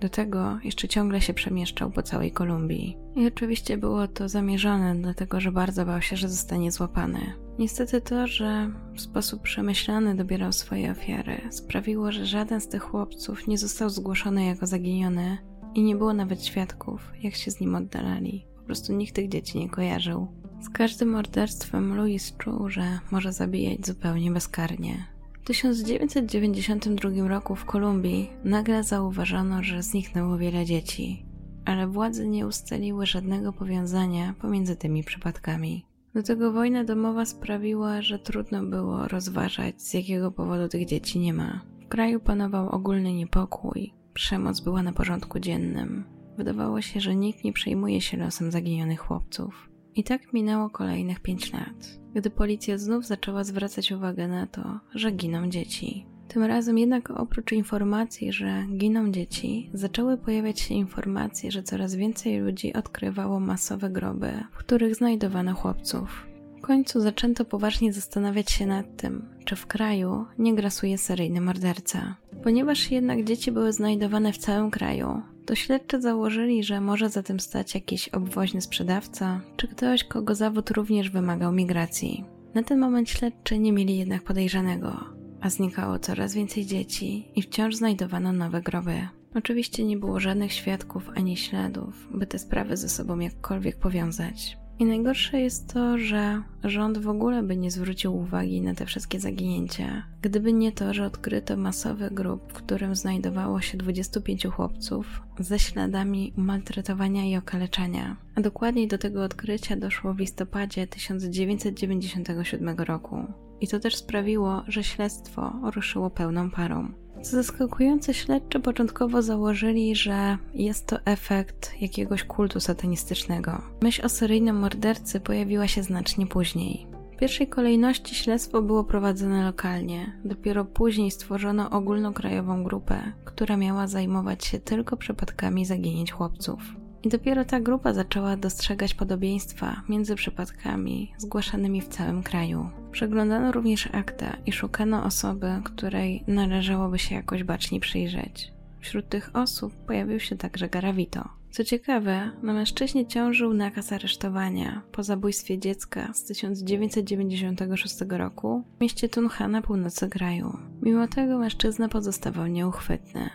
Do 0.00 0.08
tego 0.08 0.58
jeszcze 0.64 0.88
ciągle 0.88 1.20
się 1.20 1.34
przemieszczał 1.34 1.90
po 1.90 2.02
całej 2.02 2.32
Kolumbii. 2.32 2.96
I 3.16 3.26
oczywiście 3.26 3.76
było 3.76 4.08
to 4.08 4.28
zamierzone, 4.28 4.96
dlatego 4.96 5.40
że 5.40 5.52
bardzo 5.52 5.86
bał 5.86 6.02
się, 6.02 6.16
że 6.16 6.28
zostanie 6.28 6.72
złapany. 6.72 7.20
Niestety 7.58 8.00
to, 8.00 8.26
że 8.26 8.70
w 8.94 9.00
sposób 9.00 9.42
przemyślany 9.42 10.14
dobierał 10.14 10.52
swoje 10.52 10.90
ofiary, 10.90 11.40
sprawiło, 11.50 12.12
że 12.12 12.26
żaden 12.26 12.60
z 12.60 12.68
tych 12.68 12.82
chłopców 12.82 13.46
nie 13.46 13.58
został 13.58 13.90
zgłoszony 13.90 14.44
jako 14.44 14.66
zaginiony 14.66 15.38
i 15.74 15.82
nie 15.82 15.96
było 15.96 16.12
nawet 16.12 16.44
świadków, 16.44 17.12
jak 17.22 17.34
się 17.34 17.50
z 17.50 17.60
nim 17.60 17.74
oddalali. 17.74 18.46
Po 18.56 18.62
prostu 18.62 18.92
nikt 18.92 19.14
tych 19.14 19.28
dzieci 19.28 19.58
nie 19.58 19.70
kojarzył. 19.70 20.39
Z 20.60 20.68
każdym 20.68 21.08
morderstwem 21.08 21.96
Louis 21.96 22.36
czuł, 22.38 22.68
że 22.68 22.98
może 23.10 23.32
zabijać 23.32 23.86
zupełnie 23.86 24.30
bezkarnie. 24.30 25.06
W 25.42 25.44
1992 25.44 27.28
roku 27.28 27.56
w 27.56 27.64
Kolumbii 27.64 28.30
nagle 28.44 28.84
zauważono, 28.84 29.62
że 29.62 29.82
zniknęło 29.82 30.38
wiele 30.38 30.64
dzieci, 30.64 31.24
ale 31.64 31.86
władze 31.86 32.28
nie 32.28 32.46
ustaliły 32.46 33.06
żadnego 33.06 33.52
powiązania 33.52 34.34
pomiędzy 34.40 34.76
tymi 34.76 35.04
przypadkami. 35.04 35.86
Do 36.14 36.22
tego 36.22 36.52
wojna 36.52 36.84
domowa 36.84 37.24
sprawiła, 37.24 38.02
że 38.02 38.18
trudno 38.18 38.62
było 38.62 39.08
rozważać, 39.08 39.82
z 39.82 39.94
jakiego 39.94 40.30
powodu 40.30 40.68
tych 40.68 40.86
dzieci 40.86 41.18
nie 41.18 41.32
ma. 41.32 41.60
W 41.84 41.88
kraju 41.88 42.20
panował 42.20 42.68
ogólny 42.68 43.12
niepokój, 43.12 43.92
przemoc 44.14 44.60
była 44.60 44.82
na 44.82 44.92
porządku 44.92 45.38
dziennym. 45.38 46.04
Wydawało 46.36 46.80
się, 46.80 47.00
że 47.00 47.16
nikt 47.16 47.44
nie 47.44 47.52
przejmuje 47.52 48.00
się 48.00 48.16
losem 48.16 48.50
zaginionych 48.50 49.00
chłopców. 49.00 49.69
I 49.94 50.04
tak 50.04 50.32
minęło 50.32 50.70
kolejnych 50.70 51.20
pięć 51.20 51.52
lat, 51.52 52.00
gdy 52.14 52.30
policja 52.30 52.78
znów 52.78 53.06
zaczęła 53.06 53.44
zwracać 53.44 53.92
uwagę 53.92 54.28
na 54.28 54.46
to, 54.46 54.80
że 54.94 55.10
giną 55.10 55.48
dzieci. 55.48 56.06
Tym 56.28 56.42
razem 56.42 56.78
jednak 56.78 57.10
oprócz 57.10 57.52
informacji, 57.52 58.32
że 58.32 58.66
giną 58.76 59.10
dzieci, 59.10 59.70
zaczęły 59.74 60.16
pojawiać 60.16 60.60
się 60.60 60.74
informacje, 60.74 61.50
że 61.50 61.62
coraz 61.62 61.94
więcej 61.94 62.40
ludzi 62.40 62.72
odkrywało 62.72 63.40
masowe 63.40 63.90
groby, 63.90 64.32
w 64.52 64.56
których 64.56 64.94
znajdowano 64.94 65.54
chłopców. 65.54 66.26
W 66.58 66.60
końcu 66.60 67.00
zaczęto 67.00 67.44
poważnie 67.44 67.92
zastanawiać 67.92 68.50
się 68.50 68.66
nad 68.66 68.96
tym, 68.96 69.28
czy 69.44 69.56
w 69.56 69.66
kraju 69.66 70.26
nie 70.38 70.54
grasuje 70.54 70.98
seryjny 70.98 71.40
morderca. 71.40 72.16
Ponieważ 72.42 72.90
jednak 72.90 73.24
dzieci 73.24 73.52
były 73.52 73.72
znajdowane 73.72 74.32
w 74.32 74.38
całym 74.38 74.70
kraju, 74.70 75.22
to 75.50 75.54
śledczy 75.56 76.00
założyli, 76.00 76.64
że 76.64 76.80
może 76.80 77.08
za 77.08 77.22
tym 77.22 77.40
stać 77.40 77.74
jakiś 77.74 78.08
obwoźny 78.08 78.60
sprzedawca, 78.60 79.40
czy 79.56 79.68
ktoś, 79.68 80.04
kogo 80.04 80.34
zawód 80.34 80.70
również 80.70 81.10
wymagał 81.10 81.52
migracji. 81.52 82.24
Na 82.54 82.62
ten 82.62 82.78
moment 82.78 83.10
śledczy 83.10 83.58
nie 83.58 83.72
mieli 83.72 83.98
jednak 83.98 84.22
podejrzanego, 84.22 85.04
a 85.40 85.50
znikało 85.50 85.98
coraz 85.98 86.34
więcej 86.34 86.66
dzieci 86.66 87.28
i 87.34 87.42
wciąż 87.42 87.74
znajdowano 87.74 88.32
nowe 88.32 88.62
groby. 88.62 89.08
Oczywiście 89.34 89.84
nie 89.84 89.96
było 89.96 90.20
żadnych 90.20 90.52
świadków 90.52 91.10
ani 91.14 91.36
śladów, 91.36 92.08
by 92.14 92.26
te 92.26 92.38
sprawy 92.38 92.76
ze 92.76 92.88
sobą 92.88 93.18
jakkolwiek 93.18 93.76
powiązać. 93.76 94.58
I 94.80 94.84
najgorsze 94.84 95.40
jest 95.40 95.72
to, 95.72 95.98
że 95.98 96.42
rząd 96.64 96.98
w 96.98 97.08
ogóle 97.08 97.42
by 97.42 97.56
nie 97.56 97.70
zwrócił 97.70 98.16
uwagi 98.16 98.60
na 98.60 98.74
te 98.74 98.86
wszystkie 98.86 99.20
zaginięcia, 99.20 100.02
gdyby 100.22 100.52
nie 100.52 100.72
to, 100.72 100.94
że 100.94 101.06
odkryto 101.06 101.56
masowy 101.56 102.10
grób, 102.10 102.52
w 102.52 102.52
którym 102.52 102.94
znajdowało 102.94 103.60
się 103.60 103.78
25 103.78 104.46
chłopców 104.46 105.22
ze 105.38 105.58
śladami 105.58 106.32
maltretowania 106.36 107.24
i 107.24 107.36
okaleczania. 107.36 108.16
A 108.34 108.40
dokładniej 108.40 108.88
do 108.88 108.98
tego 108.98 109.24
odkrycia 109.24 109.76
doszło 109.76 110.14
w 110.14 110.18
listopadzie 110.18 110.86
1997 110.86 112.78
roku. 112.78 113.24
I 113.60 113.68
to 113.68 113.80
też 113.80 113.96
sprawiło, 113.96 114.62
że 114.68 114.84
śledztwo 114.84 115.52
ruszyło 115.74 116.10
pełną 116.10 116.50
parą. 116.50 116.92
Zaskakujące, 117.22 118.14
śledczy 118.14 118.60
początkowo 118.60 119.22
założyli, 119.22 119.96
że 119.96 120.38
jest 120.54 120.86
to 120.86 120.96
efekt 121.04 121.80
jakiegoś 121.80 122.24
kultu 122.24 122.60
satanistycznego. 122.60 123.62
Myśl 123.82 124.06
o 124.06 124.08
seryjnym 124.08 124.56
mordercy 124.56 125.20
pojawiła 125.20 125.68
się 125.68 125.82
znacznie 125.82 126.26
później. 126.26 126.86
W 127.12 127.16
pierwszej 127.16 127.48
kolejności 127.48 128.14
śledztwo 128.14 128.62
było 128.62 128.84
prowadzone 128.84 129.44
lokalnie, 129.44 130.20
dopiero 130.24 130.64
później 130.64 131.10
stworzono 131.10 131.70
ogólnokrajową 131.70 132.64
grupę, 132.64 133.12
która 133.24 133.56
miała 133.56 133.86
zajmować 133.86 134.44
się 134.44 134.58
tylko 134.58 134.96
przypadkami 134.96 135.66
zaginięć 135.66 136.12
chłopców. 136.12 136.60
I 137.02 137.08
dopiero 137.08 137.44
ta 137.44 137.60
grupa 137.60 137.92
zaczęła 137.92 138.36
dostrzegać 138.36 138.94
podobieństwa 138.94 139.82
między 139.88 140.14
przypadkami 140.14 141.12
zgłaszanymi 141.18 141.80
w 141.80 141.88
całym 141.88 142.22
kraju. 142.22 142.70
Przeglądano 142.92 143.52
również 143.52 143.88
akta 143.92 144.36
i 144.46 144.52
szukano 144.52 145.04
osoby, 145.04 145.48
której 145.64 146.24
należałoby 146.26 146.98
się 146.98 147.14
jakoś 147.14 147.44
bacznie 147.44 147.80
przyjrzeć. 147.80 148.52
Wśród 148.80 149.08
tych 149.08 149.36
osób 149.36 149.74
pojawił 149.74 150.20
się 150.20 150.36
także 150.36 150.68
Garavito. 150.68 151.28
Co 151.50 151.64
ciekawe, 151.64 152.30
na 152.42 152.52
mężczyźnie 152.52 153.06
ciążył 153.06 153.54
nakaz 153.54 153.92
aresztowania 153.92 154.82
po 154.92 155.02
zabójstwie 155.02 155.58
dziecka 155.58 156.12
z 156.12 156.24
1996 156.24 157.96
roku 158.08 158.64
w 158.76 158.80
mieście 158.80 159.08
Tunha 159.08 159.48
na 159.48 159.62
północy 159.62 160.08
kraju. 160.08 160.58
Mimo 160.82 161.08
tego 161.08 161.38
mężczyzna 161.38 161.88
pozostawał 161.88 162.46
nieuchwytny 162.46 163.30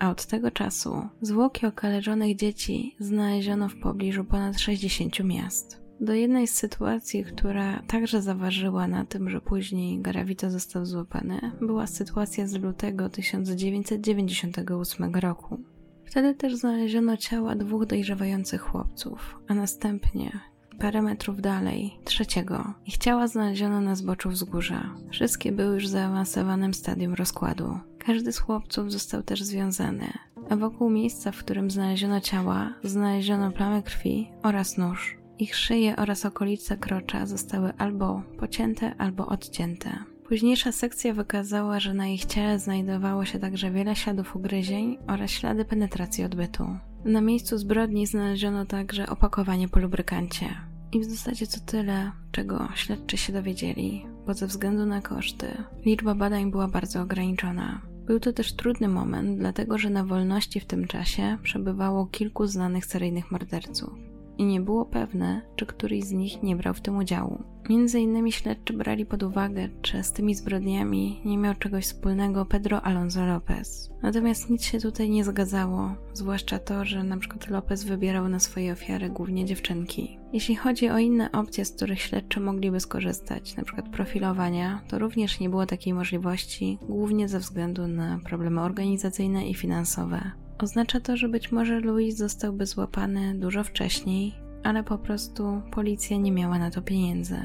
a 0.00 0.10
od 0.10 0.26
tego 0.26 0.50
czasu 0.50 1.08
zwłoki 1.22 1.66
okaleczonych 1.66 2.36
dzieci 2.36 2.96
znaleziono 2.98 3.68
w 3.68 3.76
pobliżu 3.76 4.24
ponad 4.24 4.60
60 4.60 5.24
miast. 5.24 5.80
Do 6.00 6.14
jednej 6.14 6.46
z 6.46 6.54
sytuacji, 6.54 7.24
która 7.24 7.82
także 7.82 8.22
zaważyła 8.22 8.88
na 8.88 9.04
tym, 9.04 9.30
że 9.30 9.40
później 9.40 10.00
Garavito 10.00 10.50
został 10.50 10.86
złapany, 10.86 11.40
była 11.60 11.86
sytuacja 11.86 12.46
z 12.46 12.54
lutego 12.54 13.08
1998 13.08 15.14
roku. 15.14 15.60
Wtedy 16.04 16.34
też 16.34 16.54
znaleziono 16.54 17.16
ciała 17.16 17.54
dwóch 17.54 17.86
dojrzewających 17.86 18.60
chłopców, 18.60 19.38
a 19.48 19.54
następnie 19.54 20.40
parę 20.80 21.02
metrów 21.02 21.40
dalej, 21.40 21.98
trzeciego. 22.04 22.74
Ich 22.86 22.98
ciała 22.98 23.28
znaleziono 23.28 23.80
na 23.80 23.94
zboczu 23.94 24.30
wzgórza. 24.30 24.94
Wszystkie 25.10 25.52
były 25.52 25.74
już 25.74 25.84
w 25.84 25.90
zaawansowanym 25.90 26.74
stadium 26.74 27.14
rozkładu. 27.14 27.78
Każdy 27.98 28.32
z 28.32 28.38
chłopców 28.38 28.92
został 28.92 29.22
też 29.22 29.42
związany, 29.42 30.12
a 30.50 30.56
wokół 30.56 30.90
miejsca, 30.90 31.32
w 31.32 31.38
którym 31.38 31.70
znaleziono 31.70 32.20
ciała, 32.20 32.74
znaleziono 32.84 33.52
plamy 33.52 33.82
krwi 33.82 34.30
oraz 34.42 34.78
nóż. 34.78 35.18
Ich 35.38 35.56
szyje 35.56 35.96
oraz 35.96 36.26
okolice 36.26 36.76
krocza 36.76 37.26
zostały 37.26 37.72
albo 37.78 38.22
pocięte, 38.38 38.94
albo 38.98 39.26
odcięte. 39.26 39.98
Późniejsza 40.28 40.72
sekcja 40.72 41.14
wykazała, 41.14 41.80
że 41.80 41.94
na 41.94 42.06
ich 42.06 42.24
ciele 42.24 42.58
znajdowało 42.58 43.24
się 43.24 43.38
także 43.38 43.70
wiele 43.70 43.96
śladów 43.96 44.36
ugryzień 44.36 44.98
oraz 45.06 45.30
ślady 45.30 45.64
penetracji 45.64 46.24
odbytu. 46.24 46.66
Na 47.04 47.20
miejscu 47.20 47.58
zbrodni 47.58 48.06
znaleziono 48.06 48.66
także 48.66 49.06
opakowanie 49.06 49.68
po 49.68 49.80
lubrykancie. 49.80 50.69
I 50.92 51.00
w 51.00 51.04
zasadzie 51.04 51.46
to 51.46 51.60
tyle, 51.66 52.12
czego 52.32 52.68
śledczy 52.74 53.16
się 53.16 53.32
dowiedzieli, 53.32 54.06
bo 54.26 54.34
ze 54.34 54.46
względu 54.46 54.86
na 54.86 55.00
koszty 55.00 55.46
liczba 55.84 56.14
badań 56.14 56.50
była 56.50 56.68
bardzo 56.68 57.02
ograniczona. 57.02 57.80
Był 58.06 58.20
to 58.20 58.32
też 58.32 58.52
trudny 58.52 58.88
moment, 58.88 59.38
dlatego 59.38 59.78
że 59.78 59.90
na 59.90 60.04
wolności 60.04 60.60
w 60.60 60.64
tym 60.64 60.86
czasie 60.86 61.38
przebywało 61.42 62.06
kilku 62.06 62.46
znanych 62.46 62.86
seryjnych 62.86 63.30
morderców 63.30 64.09
i 64.40 64.44
nie 64.44 64.60
było 64.60 64.84
pewne, 64.84 65.42
czy 65.56 65.66
któryś 65.66 66.04
z 66.04 66.12
nich 66.12 66.42
nie 66.42 66.56
brał 66.56 66.74
w 66.74 66.80
tym 66.80 66.96
udziału. 66.96 67.42
Między 67.70 68.00
innymi 68.00 68.32
śledczy 68.32 68.72
brali 68.72 69.06
pod 69.06 69.22
uwagę, 69.22 69.68
czy 69.82 70.02
z 70.02 70.12
tymi 70.12 70.34
zbrodniami 70.34 71.20
nie 71.24 71.38
miał 71.38 71.54
czegoś 71.54 71.84
wspólnego 71.84 72.44
Pedro 72.44 72.82
Alonso 72.82 73.26
Lopez. 73.26 73.90
Natomiast 74.02 74.50
nic 74.50 74.64
się 74.64 74.78
tutaj 74.78 75.10
nie 75.10 75.24
zgadzało, 75.24 75.94
zwłaszcza 76.12 76.58
to, 76.58 76.84
że 76.84 77.04
przykład 77.18 77.48
Lopez 77.48 77.84
wybierał 77.84 78.28
na 78.28 78.38
swoje 78.38 78.72
ofiary 78.72 79.08
głównie 79.08 79.44
dziewczynki. 79.44 80.18
Jeśli 80.32 80.56
chodzi 80.56 80.90
o 80.90 80.98
inne 80.98 81.32
opcje, 81.32 81.64
z 81.64 81.72
których 81.72 82.00
śledczy 82.00 82.40
mogliby 82.40 82.80
skorzystać, 82.80 83.56
przykład 83.62 83.88
profilowania, 83.88 84.80
to 84.88 84.98
również 84.98 85.40
nie 85.40 85.50
było 85.50 85.66
takiej 85.66 85.94
możliwości, 85.94 86.78
głównie 86.88 87.28
ze 87.28 87.38
względu 87.38 87.88
na 87.88 88.20
problemy 88.24 88.60
organizacyjne 88.60 89.48
i 89.48 89.54
finansowe. 89.54 90.30
Oznacza 90.62 91.00
to, 91.00 91.16
że 91.16 91.28
być 91.28 91.52
może 91.52 91.80
Louis 91.80 92.16
zostałby 92.16 92.66
złapany 92.66 93.34
dużo 93.34 93.64
wcześniej, 93.64 94.34
ale 94.62 94.84
po 94.84 94.98
prostu 94.98 95.62
policja 95.72 96.16
nie 96.16 96.32
miała 96.32 96.58
na 96.58 96.70
to 96.70 96.82
pieniędzy. 96.82 97.36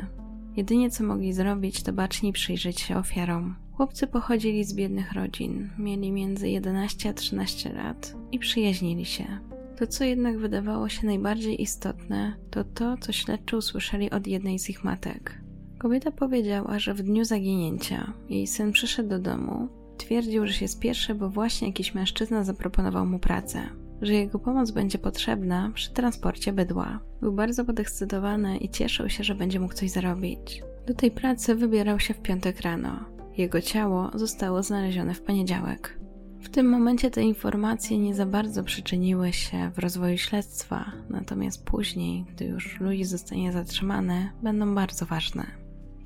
Jedynie 0.56 0.90
co 0.90 1.04
mogli 1.04 1.34
zrobić, 1.34 1.84
to 1.84 1.94
bacznie 1.94 2.34
przyjrzeć 2.34 2.80
się 2.80 2.98
ofiarom. 2.98 3.56
Chłopcy 3.72 4.08
pochodzili 4.08 4.64
z 4.64 4.74
biednych 4.74 5.14
rodzin, 5.14 5.70
mieli 5.78 6.12
między 6.12 6.50
11 6.50 7.10
a 7.10 7.14
13 7.14 7.74
lat 7.74 8.16
i 8.32 8.40
przyjaźnili 8.40 9.06
się. 9.06 9.26
To, 9.78 9.88
co 9.88 10.04
jednak 10.04 10.38
wydawało 10.38 10.90
się 10.90 11.08
najbardziej 11.08 11.62
istotne, 11.62 12.36
to 12.52 12.64
to, 12.64 12.98
co 12.98 13.12
śledczy 13.12 13.58
usłyszeli 13.58 14.12
od 14.12 14.28
jednej 14.28 14.60
z 14.60 14.70
ich 14.70 14.84
matek. 14.84 15.42
Kobieta 15.78 16.12
powiedziała, 16.12 16.80
że 16.80 16.94
w 16.94 17.02
dniu 17.02 17.26
zaginięcia 17.26 18.14
jej 18.30 18.48
syn 18.48 18.72
przyszedł 18.72 19.10
do 19.10 19.20
domu 19.20 19.70
Twierdził, 19.98 20.48
że 20.48 20.54
się 20.54 20.68
spieszy, 20.68 21.16
bo 21.16 21.30
właśnie 21.30 21.68
jakiś 21.68 21.94
mężczyzna 21.94 22.44
zaproponował 22.44 23.06
mu 23.06 23.20
pracę. 23.20 23.62
że 24.02 24.14
jego 24.14 24.40
pomoc 24.40 24.72
będzie 24.72 24.98
potrzebna 24.98 25.72
przy 25.74 25.94
transporcie 25.94 26.54
bydła. 26.54 27.00
Był 27.22 27.34
bardzo 27.34 27.66
podekscytowany 27.66 28.58
i 28.58 28.70
cieszył 28.70 29.10
się, 29.10 29.24
że 29.24 29.36
będzie 29.36 29.60
mógł 29.60 29.74
coś 29.74 29.92
zarobić. 29.92 30.64
Do 30.88 30.94
tej 30.94 31.12
pracy 31.12 31.56
wybierał 31.56 32.00
się 32.00 32.14
w 32.14 32.22
piątek 32.22 32.62
rano. 32.62 33.00
Jego 33.38 33.62
ciało 33.62 34.12
zostało 34.14 34.64
znalezione 34.64 35.14
w 35.14 35.22
poniedziałek. 35.22 36.00
W 36.42 36.50
tym 36.50 36.70
momencie 36.70 37.12
te 37.12 37.22
informacje 37.22 37.98
nie 37.98 38.16
za 38.16 38.26
bardzo 38.26 38.64
przyczyniły 38.64 39.34
się 39.34 39.72
w 39.76 39.80
rozwoju 39.80 40.18
śledztwa, 40.18 40.92
natomiast 41.10 41.66
później, 41.66 42.26
gdy 42.34 42.46
już 42.46 42.80
Louis 42.80 43.10
zostanie 43.10 43.52
zatrzymany, 43.52 44.30
będą 44.44 44.76
bardzo 44.76 45.06
ważne. 45.06 45.65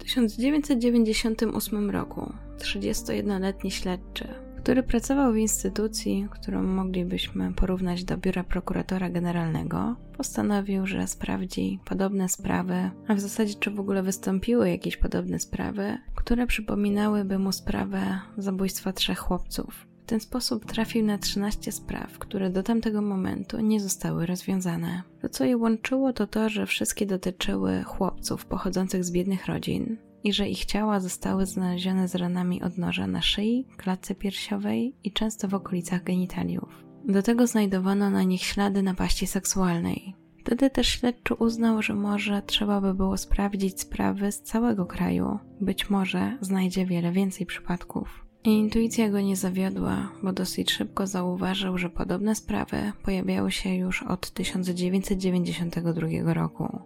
W 0.10 0.12
1998 0.12 1.90
roku. 1.90 2.34
31-letni 2.58 3.72
śledczy, 3.72 4.28
który 4.58 4.84
pracował 4.84 5.34
w 5.34 5.38
instytucji, 5.38 6.28
którą 6.32 6.64
moglibyśmy 6.64 7.54
porównać 7.54 8.04
do 8.04 8.18
biura 8.18 8.44
prokuratora 8.44 9.10
generalnego, 9.10 9.96
postanowił, 10.18 10.88
że 10.88 11.08
sprawdzi 11.08 11.80
podobne 11.86 12.30
sprawy, 12.30 12.92
a 13.08 13.14
w 13.14 13.20
zasadzie 13.20 13.54
czy 13.54 13.72
w 13.72 13.80
ogóle 13.80 14.04
wystąpiły 14.04 14.70
jakieś 14.70 14.98
podobne 14.98 15.40
sprawy, 15.40 15.98
które 16.16 16.48
przypominałyby 16.48 17.40
mu 17.40 17.52
sprawę 17.52 18.20
zabójstwa 18.38 18.94
trzech 18.94 19.20
chłopców 19.20 19.89
ten 20.10 20.20
sposób 20.20 20.66
trafił 20.66 21.06
na 21.06 21.18
13 21.18 21.72
spraw, 21.72 22.20
które 22.20 22.50
do 22.50 22.64
tamtego 22.64 23.02
momentu 23.02 23.60
nie 23.60 23.80
zostały 23.80 24.26
rozwiązane. 24.26 25.04
To, 25.22 25.30
co 25.30 25.46
je 25.46 25.58
łączyło, 25.58 26.14
to 26.14 26.28
to, 26.28 26.50
że 26.50 26.66
wszystkie 26.66 27.06
dotyczyły 27.06 27.84
chłopców 27.84 28.46
pochodzących 28.46 29.04
z 29.04 29.12
biednych 29.12 29.46
rodzin 29.46 29.98
i 30.24 30.34
że 30.34 30.50
ich 30.50 30.66
ciała 30.66 31.00
zostały 31.00 31.46
znalezione 31.46 32.08
z 32.08 32.16
ranami 32.16 32.64
od 32.64 32.78
noża 32.78 33.08
na 33.08 33.22
szyi, 33.22 33.68
klatce 33.78 34.16
piersiowej 34.16 34.96
i 35.04 35.12
często 35.12 35.48
w 35.48 35.54
okolicach 35.54 36.04
genitaliów. 36.04 36.86
Do 37.08 37.24
tego 37.24 37.48
znajdowano 37.48 38.10
na 38.10 38.24
nich 38.24 38.44
ślady 38.44 38.84
napaści 38.84 39.28
seksualnej. 39.28 40.16
Wtedy 40.40 40.70
też 40.70 40.88
śledczy 40.88 41.34
uznał, 41.34 41.82
że 41.82 41.94
może 41.94 42.42
trzeba 42.42 42.82
by 42.82 42.94
było 42.94 43.18
sprawdzić 43.18 43.82
sprawy 43.82 44.32
z 44.32 44.42
całego 44.42 44.86
kraju. 44.86 45.40
Być 45.62 45.90
może 45.90 46.38
znajdzie 46.42 46.86
wiele 46.86 47.12
więcej 47.12 47.46
przypadków. 47.46 48.29
Intuicja 48.44 49.10
go 49.10 49.22
nie 49.22 49.36
zawiodła, 49.36 50.12
bo 50.24 50.34
dosyć 50.34 50.72
szybko 50.72 51.08
zauważył, 51.08 51.78
że 51.78 51.90
podobne 51.90 52.36
sprawy 52.36 52.92
pojawiały 53.04 53.52
się 53.52 53.76
już 53.76 54.04
od 54.04 54.32
1992 54.32 56.34
roku. 56.34 56.80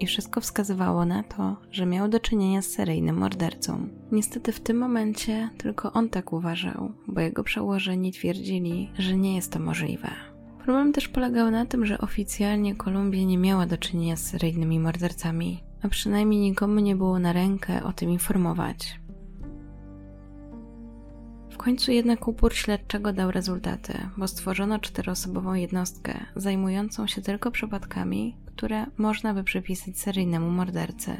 I 0.00 0.06
wszystko 0.06 0.40
wskazywało 0.40 1.04
na 1.04 1.22
to, 1.22 1.56
że 1.70 1.86
miał 1.86 2.08
do 2.08 2.20
czynienia 2.20 2.62
z 2.62 2.66
seryjnym 2.66 3.16
mordercą. 3.16 3.88
Niestety 4.12 4.52
w 4.52 4.60
tym 4.60 4.78
momencie 4.78 5.50
tylko 5.58 5.92
on 5.92 6.08
tak 6.08 6.32
uważał, 6.32 6.92
bo 7.06 7.20
jego 7.20 7.44
przełożeni 7.44 8.12
twierdzili, 8.12 8.90
że 8.98 9.16
nie 9.16 9.36
jest 9.36 9.52
to 9.52 9.58
możliwe. 9.58 10.10
Problem 10.64 10.92
też 10.92 11.08
polegał 11.08 11.50
na 11.50 11.66
tym, 11.66 11.86
że 11.86 11.98
oficjalnie 11.98 12.76
Kolumbia 12.76 13.24
nie 13.24 13.38
miała 13.38 13.66
do 13.66 13.78
czynienia 13.78 14.16
z 14.16 14.26
seryjnymi 14.26 14.80
mordercami, 14.80 15.64
a 15.82 15.88
przynajmniej 15.88 16.40
nikomu 16.40 16.80
nie 16.80 16.96
było 16.96 17.18
na 17.18 17.32
rękę 17.32 17.84
o 17.84 17.92
tym 17.92 18.10
informować. 18.10 19.00
Końcu 21.68 21.92
jednak 21.92 22.28
upór 22.28 22.54
śledczego 22.54 23.12
dał 23.12 23.30
rezultaty, 23.30 23.92
bo 24.16 24.28
stworzono 24.28 24.78
czteroosobową 24.78 25.54
jednostkę 25.54 26.26
zajmującą 26.36 27.06
się 27.06 27.22
tylko 27.22 27.50
przypadkami, 27.50 28.36
które 28.46 28.86
można 28.98 29.34
by 29.34 29.44
przypisać 29.44 29.98
seryjnemu 29.98 30.50
mordercy. 30.50 31.10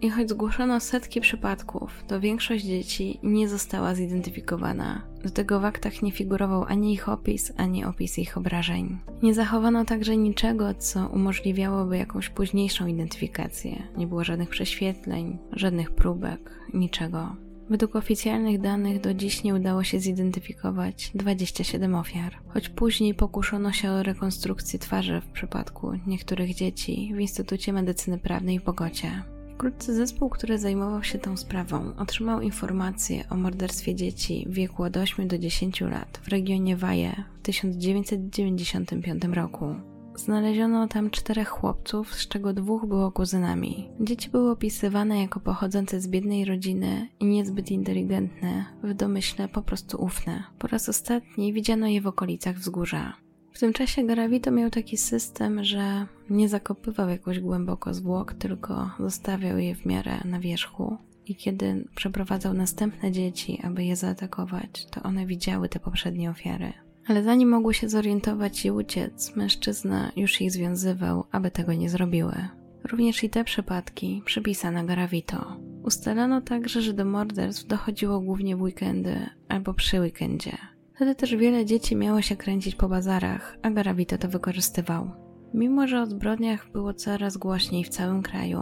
I 0.00 0.10
choć 0.10 0.30
zgłoszono 0.30 0.80
setki 0.80 1.20
przypadków, 1.20 2.04
to 2.06 2.20
większość 2.20 2.64
dzieci 2.64 3.20
nie 3.22 3.48
została 3.48 3.94
zidentyfikowana. 3.94 5.02
Do 5.24 5.30
tego 5.30 5.60
w 5.60 5.64
aktach 5.64 6.02
nie 6.02 6.12
figurował 6.12 6.64
ani 6.64 6.92
ich 6.92 7.08
opis, 7.08 7.52
ani 7.56 7.84
opis 7.84 8.18
ich 8.18 8.36
obrażeń. 8.36 8.98
Nie 9.22 9.34
zachowano 9.34 9.84
także 9.84 10.16
niczego, 10.16 10.74
co 10.74 11.08
umożliwiałoby 11.08 11.98
jakąś 11.98 12.28
późniejszą 12.28 12.86
identyfikację. 12.86 13.82
Nie 13.96 14.06
było 14.06 14.24
żadnych 14.24 14.48
prześwietleń, 14.48 15.38
żadnych 15.52 15.90
próbek, 15.90 16.60
niczego. 16.74 17.45
Według 17.70 17.96
oficjalnych 17.96 18.60
danych 18.60 19.00
do 19.00 19.14
dziś 19.14 19.44
nie 19.44 19.54
udało 19.54 19.84
się 19.84 20.00
zidentyfikować 20.00 21.10
27 21.14 21.94
ofiar, 21.94 22.38
choć 22.48 22.68
później 22.68 23.14
pokuszono 23.14 23.72
się 23.72 23.90
o 23.90 24.02
rekonstrukcję 24.02 24.78
twarzy 24.78 25.20
w 25.20 25.26
przypadku 25.26 25.92
niektórych 26.06 26.54
dzieci 26.54 27.12
w 27.14 27.20
Instytucie 27.20 27.72
Medycyny 27.72 28.18
Prawnej 28.18 28.60
w 28.60 28.64
Bogocie. 28.64 29.22
Wkrótce 29.54 29.94
zespół, 29.94 30.28
który 30.28 30.58
zajmował 30.58 31.04
się 31.04 31.18
tą 31.18 31.36
sprawą, 31.36 31.92
otrzymał 31.98 32.40
informację 32.40 33.24
o 33.30 33.36
morderstwie 33.36 33.94
dzieci 33.94 34.46
w 34.48 34.52
wieku 34.52 34.82
od 34.82 34.96
8 34.96 35.28
do 35.28 35.38
10 35.38 35.80
lat 35.80 36.20
w 36.22 36.28
regionie 36.28 36.76
Valle 36.76 37.24
w 37.38 37.42
1995 37.42 39.24
roku. 39.24 39.74
Znaleziono 40.16 40.88
tam 40.88 41.10
czterech 41.10 41.48
chłopców, 41.48 42.14
z 42.14 42.28
czego 42.28 42.52
dwóch 42.52 42.86
było 42.86 43.12
kuzynami. 43.12 43.88
Dzieci 44.00 44.30
były 44.30 44.50
opisywane 44.50 45.20
jako 45.20 45.40
pochodzące 45.40 46.00
z 46.00 46.08
biednej 46.08 46.44
rodziny 46.44 47.08
i 47.20 47.26
niezbyt 47.26 47.70
inteligentne, 47.70 48.64
w 48.82 48.94
domyśle 48.94 49.48
po 49.48 49.62
prostu 49.62 50.04
ufne. 50.04 50.44
Po 50.58 50.66
raz 50.66 50.88
ostatni 50.88 51.52
widziano 51.52 51.86
je 51.86 52.00
w 52.00 52.06
okolicach 52.06 52.56
wzgórza. 52.56 53.12
W 53.52 53.58
tym 53.58 53.72
czasie 53.72 54.04
Garavito 54.06 54.50
miał 54.50 54.70
taki 54.70 54.96
system, 54.96 55.64
że 55.64 56.06
nie 56.30 56.48
zakopywał 56.48 57.08
jakoś 57.08 57.40
głęboko 57.40 57.94
zwłok, 57.94 58.34
tylko 58.34 58.90
zostawiał 59.00 59.58
je 59.58 59.74
w 59.74 59.86
miarę 59.86 60.20
na 60.24 60.40
wierzchu. 60.40 60.96
I 61.26 61.36
kiedy 61.36 61.88
przeprowadzał 61.94 62.54
następne 62.54 63.12
dzieci, 63.12 63.60
aby 63.64 63.84
je 63.84 63.96
zaatakować, 63.96 64.86
to 64.86 65.02
one 65.02 65.26
widziały 65.26 65.68
te 65.68 65.80
poprzednie 65.80 66.30
ofiary. 66.30 66.72
Ale 67.06 67.22
zanim 67.22 67.48
mogły 67.48 67.74
się 67.74 67.88
zorientować 67.88 68.64
i 68.64 68.70
uciec, 68.70 69.36
mężczyzna 69.36 70.12
już 70.16 70.40
ich 70.40 70.52
związywał, 70.52 71.24
aby 71.32 71.50
tego 71.50 71.74
nie 71.74 71.90
zrobiły. 71.90 72.48
Również 72.90 73.24
i 73.24 73.30
te 73.30 73.44
przypadki 73.44 74.22
przypisano 74.24 74.84
Garavito. 74.84 75.56
Ustalono 75.82 76.40
także, 76.40 76.82
że 76.82 76.92
do 76.92 77.04
morderstw 77.04 77.66
dochodziło 77.66 78.20
głównie 78.20 78.56
w 78.56 78.62
weekendy 78.62 79.16
albo 79.48 79.74
przy 79.74 80.00
weekendzie. 80.00 80.52
Wtedy 80.94 81.14
też 81.14 81.36
wiele 81.36 81.64
dzieci 81.64 81.96
miało 81.96 82.22
się 82.22 82.36
kręcić 82.36 82.74
po 82.74 82.88
bazarach, 82.88 83.56
a 83.62 83.70
Garavito 83.70 84.18
to 84.18 84.28
wykorzystywał. 84.28 85.10
Mimo, 85.54 85.86
że 85.86 86.02
o 86.02 86.06
zbrodniach 86.06 86.72
było 86.72 86.94
coraz 86.94 87.36
głośniej 87.36 87.84
w 87.84 87.88
całym 87.88 88.22
kraju, 88.22 88.60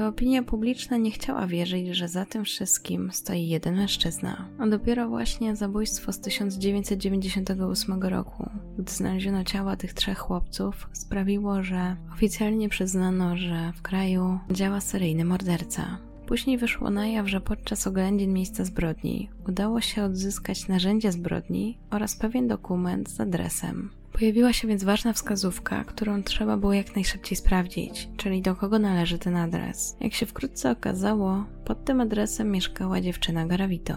to 0.00 0.08
opinia 0.08 0.42
publiczna 0.42 0.96
nie 0.96 1.10
chciała 1.10 1.46
wierzyć, 1.46 1.88
że 1.88 2.08
za 2.08 2.24
tym 2.24 2.44
wszystkim 2.44 3.12
stoi 3.12 3.48
jeden 3.48 3.76
mężczyzna. 3.76 4.48
A 4.58 4.66
dopiero 4.66 5.08
właśnie 5.08 5.56
zabójstwo 5.56 6.12
z 6.12 6.20
1998 6.20 8.02
roku, 8.02 8.50
gdy 8.78 8.92
znaleziono 8.92 9.44
ciała 9.44 9.76
tych 9.76 9.94
trzech 9.94 10.18
chłopców, 10.18 10.88
sprawiło, 10.92 11.62
że 11.62 11.96
oficjalnie 12.12 12.68
przyznano, 12.68 13.36
że 13.36 13.72
w 13.76 13.82
kraju 13.82 14.38
działa 14.50 14.80
seryjny 14.80 15.24
morderca. 15.24 15.98
Później 16.26 16.58
wyszło 16.58 16.90
na 16.90 17.06
jaw, 17.06 17.28
że 17.28 17.40
podczas 17.40 17.86
oględzin 17.86 18.32
miejsca 18.32 18.64
zbrodni 18.64 19.30
udało 19.48 19.80
się 19.80 20.04
odzyskać 20.04 20.68
narzędzia 20.68 21.12
zbrodni 21.12 21.78
oraz 21.90 22.16
pewien 22.16 22.48
dokument 22.48 23.10
z 23.10 23.20
adresem. 23.20 23.99
Pojawiła 24.20 24.52
się 24.52 24.68
więc 24.68 24.84
ważna 24.84 25.12
wskazówka, 25.12 25.84
którą 25.84 26.22
trzeba 26.22 26.56
było 26.56 26.72
jak 26.72 26.94
najszybciej 26.94 27.36
sprawdzić, 27.36 28.08
czyli 28.16 28.42
do 28.42 28.54
kogo 28.54 28.78
należy 28.78 29.18
ten 29.18 29.36
adres. 29.36 29.96
Jak 30.00 30.14
się 30.14 30.26
wkrótce 30.26 30.70
okazało, 30.70 31.44
pod 31.64 31.84
tym 31.84 32.00
adresem 32.00 32.50
mieszkała 32.50 33.00
dziewczyna 33.00 33.46
Garavito. 33.46 33.94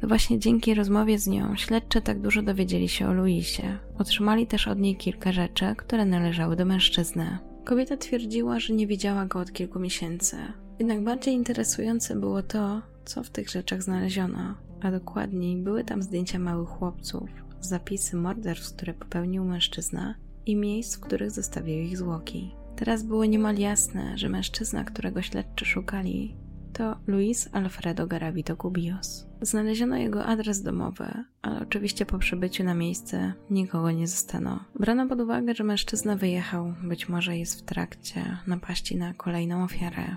To 0.00 0.08
właśnie 0.08 0.38
dzięki 0.38 0.74
rozmowie 0.74 1.18
z 1.18 1.26
nią 1.26 1.56
śledczy 1.56 2.02
tak 2.02 2.20
dużo 2.20 2.42
dowiedzieli 2.42 2.88
się 2.88 3.08
o 3.08 3.12
Luisie. 3.12 3.78
Otrzymali 3.98 4.46
też 4.46 4.68
od 4.68 4.78
niej 4.78 4.96
kilka 4.96 5.32
rzeczy, 5.32 5.74
które 5.76 6.04
należały 6.04 6.56
do 6.56 6.64
mężczyzny. 6.64 7.38
Kobieta 7.64 7.96
twierdziła, 7.96 8.60
że 8.60 8.74
nie 8.74 8.86
widziała 8.86 9.26
go 9.26 9.38
od 9.38 9.52
kilku 9.52 9.80
miesięcy. 9.80 10.36
Jednak 10.78 11.04
bardziej 11.04 11.34
interesujące 11.34 12.16
było 12.16 12.42
to, 12.42 12.82
co 13.04 13.22
w 13.22 13.30
tych 13.30 13.50
rzeczach 13.50 13.82
znaleziono, 13.82 14.54
a 14.82 14.90
dokładniej 14.90 15.56
były 15.56 15.84
tam 15.84 16.02
zdjęcia 16.02 16.38
małych 16.38 16.68
chłopców, 16.68 17.43
zapisy 17.64 18.16
morderstw, 18.16 18.76
które 18.76 18.94
popełnił 18.94 19.44
mężczyzna 19.44 20.14
i 20.46 20.56
miejsc, 20.56 20.96
w 20.96 21.00
których 21.00 21.30
zostawił 21.30 21.78
ich 21.78 21.98
zwłoki. 21.98 22.54
Teraz 22.76 23.02
było 23.02 23.24
niemal 23.24 23.56
jasne, 23.56 24.18
że 24.18 24.28
mężczyzna, 24.28 24.84
którego 24.84 25.22
śledczy 25.22 25.64
szukali, 25.64 26.36
to 26.72 26.96
Luis 27.06 27.48
Alfredo 27.52 28.06
Garavito 28.06 28.56
Cubios. 28.56 29.26
Znaleziono 29.40 29.96
jego 29.96 30.24
adres 30.24 30.62
domowy, 30.62 31.06
ale 31.42 31.60
oczywiście 31.60 32.06
po 32.06 32.18
przybyciu 32.18 32.64
na 32.64 32.74
miejsce 32.74 33.32
nikogo 33.50 33.90
nie 33.90 34.08
zostano. 34.08 34.64
Brano 34.80 35.06
pod 35.06 35.20
uwagę, 35.20 35.54
że 35.54 35.64
mężczyzna 35.64 36.16
wyjechał, 36.16 36.74
być 36.82 37.08
może 37.08 37.36
jest 37.36 37.60
w 37.60 37.62
trakcie 37.62 38.38
napaści 38.46 38.96
na 38.96 39.14
kolejną 39.14 39.64
ofiarę. 39.64 40.16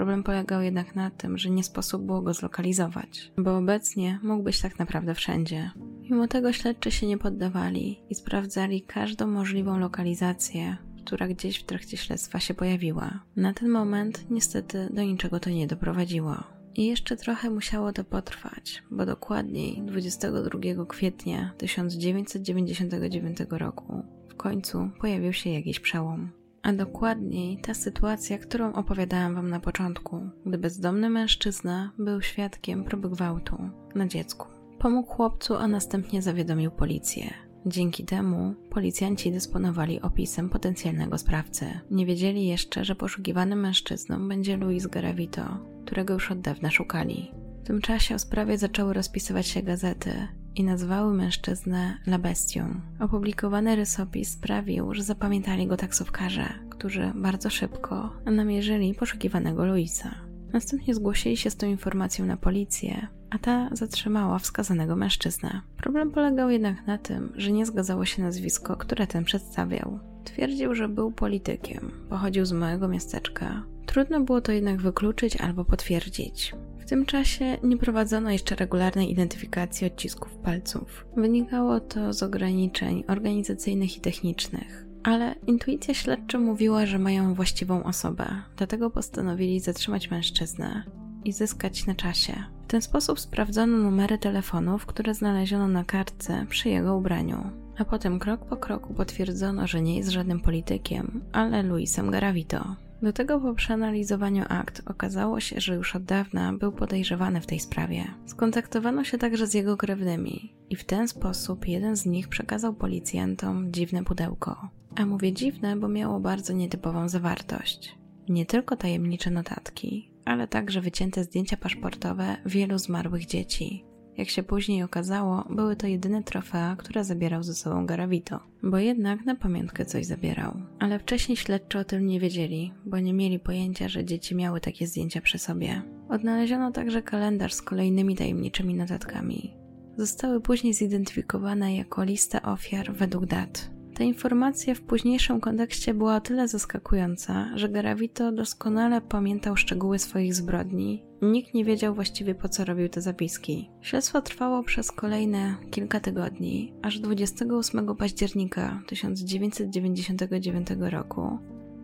Problem 0.00 0.22
polegał 0.22 0.62
jednak 0.62 0.94
na 0.94 1.10
tym, 1.10 1.38
że 1.38 1.50
nie 1.50 1.64
sposób 1.64 2.02
było 2.02 2.22
go 2.22 2.34
zlokalizować, 2.34 3.32
bo 3.38 3.56
obecnie 3.56 4.18
mógł 4.22 4.42
być 4.42 4.60
tak 4.60 4.78
naprawdę 4.78 5.14
wszędzie. 5.14 5.70
Mimo 6.02 6.28
tego 6.28 6.52
śledczy 6.52 6.90
się 6.90 7.06
nie 7.06 7.18
poddawali 7.18 8.02
i 8.10 8.14
sprawdzali 8.14 8.82
każdą 8.82 9.26
możliwą 9.26 9.78
lokalizację, 9.78 10.76
która 11.04 11.28
gdzieś 11.28 11.58
w 11.58 11.64
trakcie 11.64 11.96
śledztwa 11.96 12.40
się 12.40 12.54
pojawiła. 12.54 13.24
Na 13.36 13.54
ten 13.54 13.68
moment 13.68 14.30
niestety 14.30 14.88
do 14.92 15.02
niczego 15.02 15.40
to 15.40 15.50
nie 15.50 15.66
doprowadziło. 15.66 16.36
I 16.74 16.86
jeszcze 16.86 17.16
trochę 17.16 17.50
musiało 17.50 17.92
to 17.92 18.04
potrwać, 18.04 18.82
bo 18.90 19.06
dokładniej 19.06 19.82
22 19.82 20.86
kwietnia 20.86 21.54
1999 21.58 23.38
roku 23.50 24.04
końcu 24.36 24.90
pojawił 25.00 25.32
się 25.32 25.50
jakiś 25.50 25.80
przełom. 25.80 26.39
A 26.62 26.72
dokładniej 26.72 27.58
ta 27.58 27.74
sytuacja, 27.74 28.38
którą 28.38 28.72
opowiadałam 28.72 29.34
Wam 29.34 29.50
na 29.50 29.60
początku, 29.60 30.20
gdy 30.46 30.58
bezdomny 30.58 31.10
mężczyzna 31.10 31.92
był 31.98 32.22
świadkiem 32.22 32.84
próby 32.84 33.10
gwałtu 33.10 33.56
na 33.94 34.06
dziecku. 34.06 34.46
Pomógł 34.78 35.08
chłopcu, 35.08 35.54
a 35.56 35.68
następnie 35.68 36.22
zawiadomił 36.22 36.70
policję. 36.70 37.34
Dzięki 37.66 38.04
temu 38.04 38.54
policjanci 38.70 39.32
dysponowali 39.32 40.00
opisem 40.00 40.50
potencjalnego 40.50 41.18
sprawcy. 41.18 41.66
Nie 41.90 42.06
wiedzieli 42.06 42.46
jeszcze, 42.46 42.84
że 42.84 42.94
poszukiwanym 42.94 43.60
mężczyzną 43.60 44.28
będzie 44.28 44.56
Luis 44.56 44.86
Garavito, 44.86 45.42
którego 45.84 46.14
już 46.14 46.30
od 46.30 46.40
dawna 46.40 46.70
szukali. 46.70 47.30
W 47.62 47.66
tym 47.66 47.80
czasie 47.80 48.14
o 48.14 48.18
sprawie 48.18 48.58
zaczęły 48.58 48.94
rozpisywać 48.94 49.46
się 49.46 49.62
gazety 49.62 50.28
i 50.60 50.64
nazwały 50.64 51.14
mężczyznę 51.14 51.98
La 52.06 52.18
Bestią. 52.18 52.80
Opublikowany 53.00 53.76
rysopis 53.76 54.30
sprawił, 54.30 54.94
że 54.94 55.02
zapamiętali 55.02 55.66
go 55.66 55.76
taksówkarze, 55.76 56.48
którzy 56.70 57.12
bardzo 57.14 57.50
szybko 57.50 58.12
namierzyli 58.26 58.94
poszukiwanego 58.94 59.64
Luisa. 59.64 60.14
Następnie 60.52 60.94
zgłosili 60.94 61.36
się 61.36 61.50
z 61.50 61.56
tą 61.56 61.66
informacją 61.66 62.26
na 62.26 62.36
policję, 62.36 63.06
a 63.30 63.38
ta 63.38 63.68
zatrzymała 63.72 64.38
wskazanego 64.38 64.96
mężczyznę. 64.96 65.60
Problem 65.76 66.10
polegał 66.10 66.50
jednak 66.50 66.86
na 66.86 66.98
tym, 66.98 67.32
że 67.36 67.52
nie 67.52 67.66
zgadzało 67.66 68.04
się 68.04 68.22
nazwisko, 68.22 68.76
które 68.76 69.06
ten 69.06 69.24
przedstawiał. 69.24 69.98
Twierdził, 70.24 70.74
że 70.74 70.88
był 70.88 71.12
politykiem, 71.12 71.90
pochodził 72.08 72.44
z 72.44 72.52
małego 72.52 72.88
miasteczka. 72.88 73.62
Trudno 73.86 74.20
było 74.20 74.40
to 74.40 74.52
jednak 74.52 74.80
wykluczyć 74.80 75.36
albo 75.36 75.64
potwierdzić. 75.64 76.54
Tym 76.90 77.06
czasie 77.06 77.58
nie 77.62 77.76
prowadzono 77.76 78.30
jeszcze 78.30 78.54
regularnej 78.54 79.10
identyfikacji 79.10 79.86
odcisków 79.86 80.36
palców. 80.36 81.06
Wynikało 81.16 81.80
to 81.80 82.12
z 82.12 82.22
ograniczeń 82.22 83.04
organizacyjnych 83.08 83.96
i 83.96 84.00
technicznych. 84.00 84.86
Ale 85.02 85.34
intuicja 85.46 85.94
śledcza 85.94 86.38
mówiła, 86.38 86.86
że 86.86 86.98
mają 86.98 87.34
właściwą 87.34 87.82
osobę, 87.84 88.26
dlatego 88.56 88.90
postanowili 88.90 89.60
zatrzymać 89.60 90.10
mężczyznę 90.10 90.84
i 91.24 91.32
zyskać 91.32 91.86
na 91.86 91.94
czasie. 91.94 92.44
W 92.64 92.66
ten 92.66 92.82
sposób 92.82 93.20
sprawdzono 93.20 93.76
numery 93.76 94.18
telefonów, 94.18 94.86
które 94.86 95.14
znaleziono 95.14 95.68
na 95.68 95.84
kartce 95.84 96.46
przy 96.48 96.68
jego 96.68 96.96
ubraniu. 96.96 97.50
A 97.78 97.84
potem 97.84 98.18
krok 98.18 98.44
po 98.44 98.56
kroku 98.56 98.94
potwierdzono, 98.94 99.66
że 99.66 99.82
nie 99.82 99.96
jest 99.96 100.10
żadnym 100.10 100.40
politykiem, 100.40 101.20
ale 101.32 101.62
Luisem 101.62 102.10
Garavito. 102.10 102.76
Do 103.02 103.12
tego 103.12 103.40
po 103.40 103.54
przeanalizowaniu 103.54 104.44
akt 104.48 104.82
okazało 104.86 105.40
się, 105.40 105.60
że 105.60 105.74
już 105.74 105.96
od 105.96 106.04
dawna 106.04 106.52
był 106.52 106.72
podejrzewany 106.72 107.40
w 107.40 107.46
tej 107.46 107.60
sprawie. 107.60 108.04
Skontaktowano 108.26 109.04
się 109.04 109.18
także 109.18 109.46
z 109.46 109.54
jego 109.54 109.76
krewnymi 109.76 110.54
i 110.70 110.76
w 110.76 110.84
ten 110.84 111.08
sposób 111.08 111.68
jeden 111.68 111.96
z 111.96 112.06
nich 112.06 112.28
przekazał 112.28 112.74
policjantom 112.74 113.72
dziwne 113.72 114.04
pudełko. 114.04 114.68
A 114.96 115.06
mówię 115.06 115.32
dziwne, 115.32 115.76
bo 115.76 115.88
miało 115.88 116.20
bardzo 116.20 116.52
nietypową 116.52 117.08
zawartość. 117.08 117.98
Nie 118.28 118.46
tylko 118.46 118.76
tajemnicze 118.76 119.30
notatki, 119.30 120.10
ale 120.24 120.48
także 120.48 120.80
wycięte 120.80 121.24
zdjęcia 121.24 121.56
paszportowe 121.56 122.36
wielu 122.46 122.78
zmarłych 122.78 123.26
dzieci. 123.26 123.84
Jak 124.20 124.28
się 124.28 124.42
później 124.42 124.82
okazało, 124.82 125.44
były 125.50 125.76
to 125.76 125.86
jedyne 125.86 126.22
trofea, 126.22 126.76
które 126.78 127.04
zabierał 127.04 127.42
ze 127.42 127.54
sobą 127.54 127.86
Garavito, 127.86 128.40
bo 128.62 128.78
jednak 128.78 129.24
na 129.24 129.34
pamiątkę 129.34 129.86
coś 129.86 130.06
zabierał. 130.06 130.52
Ale 130.78 130.98
wcześniej 130.98 131.36
śledczy 131.36 131.78
o 131.78 131.84
tym 131.84 132.06
nie 132.06 132.20
wiedzieli, 132.20 132.72
bo 132.84 132.98
nie 132.98 133.12
mieli 133.12 133.38
pojęcia, 133.38 133.88
że 133.88 134.04
dzieci 134.04 134.34
miały 134.34 134.60
takie 134.60 134.86
zdjęcia 134.86 135.20
przy 135.20 135.38
sobie. 135.38 135.82
Odnaleziono 136.08 136.72
także 136.72 137.02
kalendarz 137.02 137.54
z 137.54 137.62
kolejnymi 137.62 138.16
tajemniczymi 138.16 138.74
notatkami. 138.74 139.54
Zostały 139.96 140.40
później 140.40 140.74
zidentyfikowane 140.74 141.76
jako 141.76 142.04
lista 142.04 142.42
ofiar 142.42 142.92
według 142.92 143.26
dat. 143.26 143.70
Ta 144.00 144.04
informacja 144.04 144.74
w 144.74 144.80
późniejszym 144.80 145.40
kontekście 145.40 145.94
była 145.94 146.16
o 146.16 146.20
tyle 146.20 146.48
zaskakująca, 146.48 147.50
że 147.54 147.68
Garavito 147.68 148.32
doskonale 148.32 149.00
pamiętał 149.00 149.56
szczegóły 149.56 149.98
swoich 149.98 150.34
zbrodni. 150.34 151.04
Nikt 151.22 151.54
nie 151.54 151.64
wiedział 151.64 151.94
właściwie 151.94 152.34
po 152.34 152.48
co 152.48 152.64
robił 152.64 152.88
te 152.88 153.00
zapiski. 153.00 153.70
Śledztwo 153.80 154.22
trwało 154.22 154.62
przez 154.62 154.92
kolejne 154.92 155.56
kilka 155.70 156.00
tygodni, 156.00 156.72
aż 156.82 156.98
28 156.98 157.96
października 157.96 158.82
1999 158.86 160.68
roku 160.80 161.38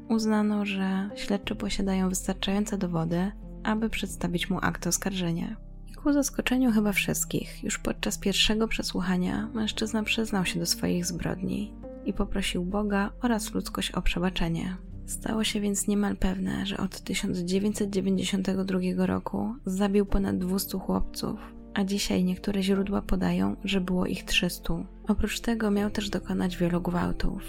uznano, 0.08 0.66
że 0.66 1.10
śledczy 1.14 1.54
posiadają 1.54 2.08
wystarczające 2.08 2.78
dowody, 2.78 3.32
aby 3.64 3.90
przedstawić 3.90 4.50
mu 4.50 4.58
akt 4.62 4.86
oskarżenia. 4.86 5.56
I 5.90 5.94
ku 5.94 6.12
zaskoczeniu 6.12 6.72
chyba 6.72 6.92
wszystkich, 6.92 7.64
już 7.64 7.78
podczas 7.78 8.18
pierwszego 8.18 8.68
przesłuchania 8.68 9.50
mężczyzna 9.54 10.02
przyznał 10.02 10.46
się 10.46 10.60
do 10.60 10.66
swoich 10.66 11.06
zbrodni 11.06 11.74
i 12.06 12.12
poprosił 12.12 12.64
Boga 12.64 13.10
oraz 13.22 13.54
ludzkość 13.54 13.90
o 13.90 14.02
przebaczenie. 14.02 14.76
Stało 15.06 15.44
się 15.44 15.60
więc 15.60 15.88
niemal 15.88 16.16
pewne, 16.16 16.66
że 16.66 16.76
od 16.76 17.00
1992 17.00 19.06
roku 19.06 19.54
zabił 19.66 20.06
ponad 20.06 20.38
200 20.38 20.78
chłopców, 20.78 21.40
a 21.74 21.84
dzisiaj 21.84 22.24
niektóre 22.24 22.62
źródła 22.62 23.02
podają, 23.02 23.56
że 23.64 23.80
było 23.80 24.06
ich 24.06 24.24
300. 24.24 24.74
Oprócz 25.08 25.40
tego 25.40 25.70
miał 25.70 25.90
też 25.90 26.10
dokonać 26.10 26.56
wielu 26.56 26.80
gwałtów. 26.80 27.42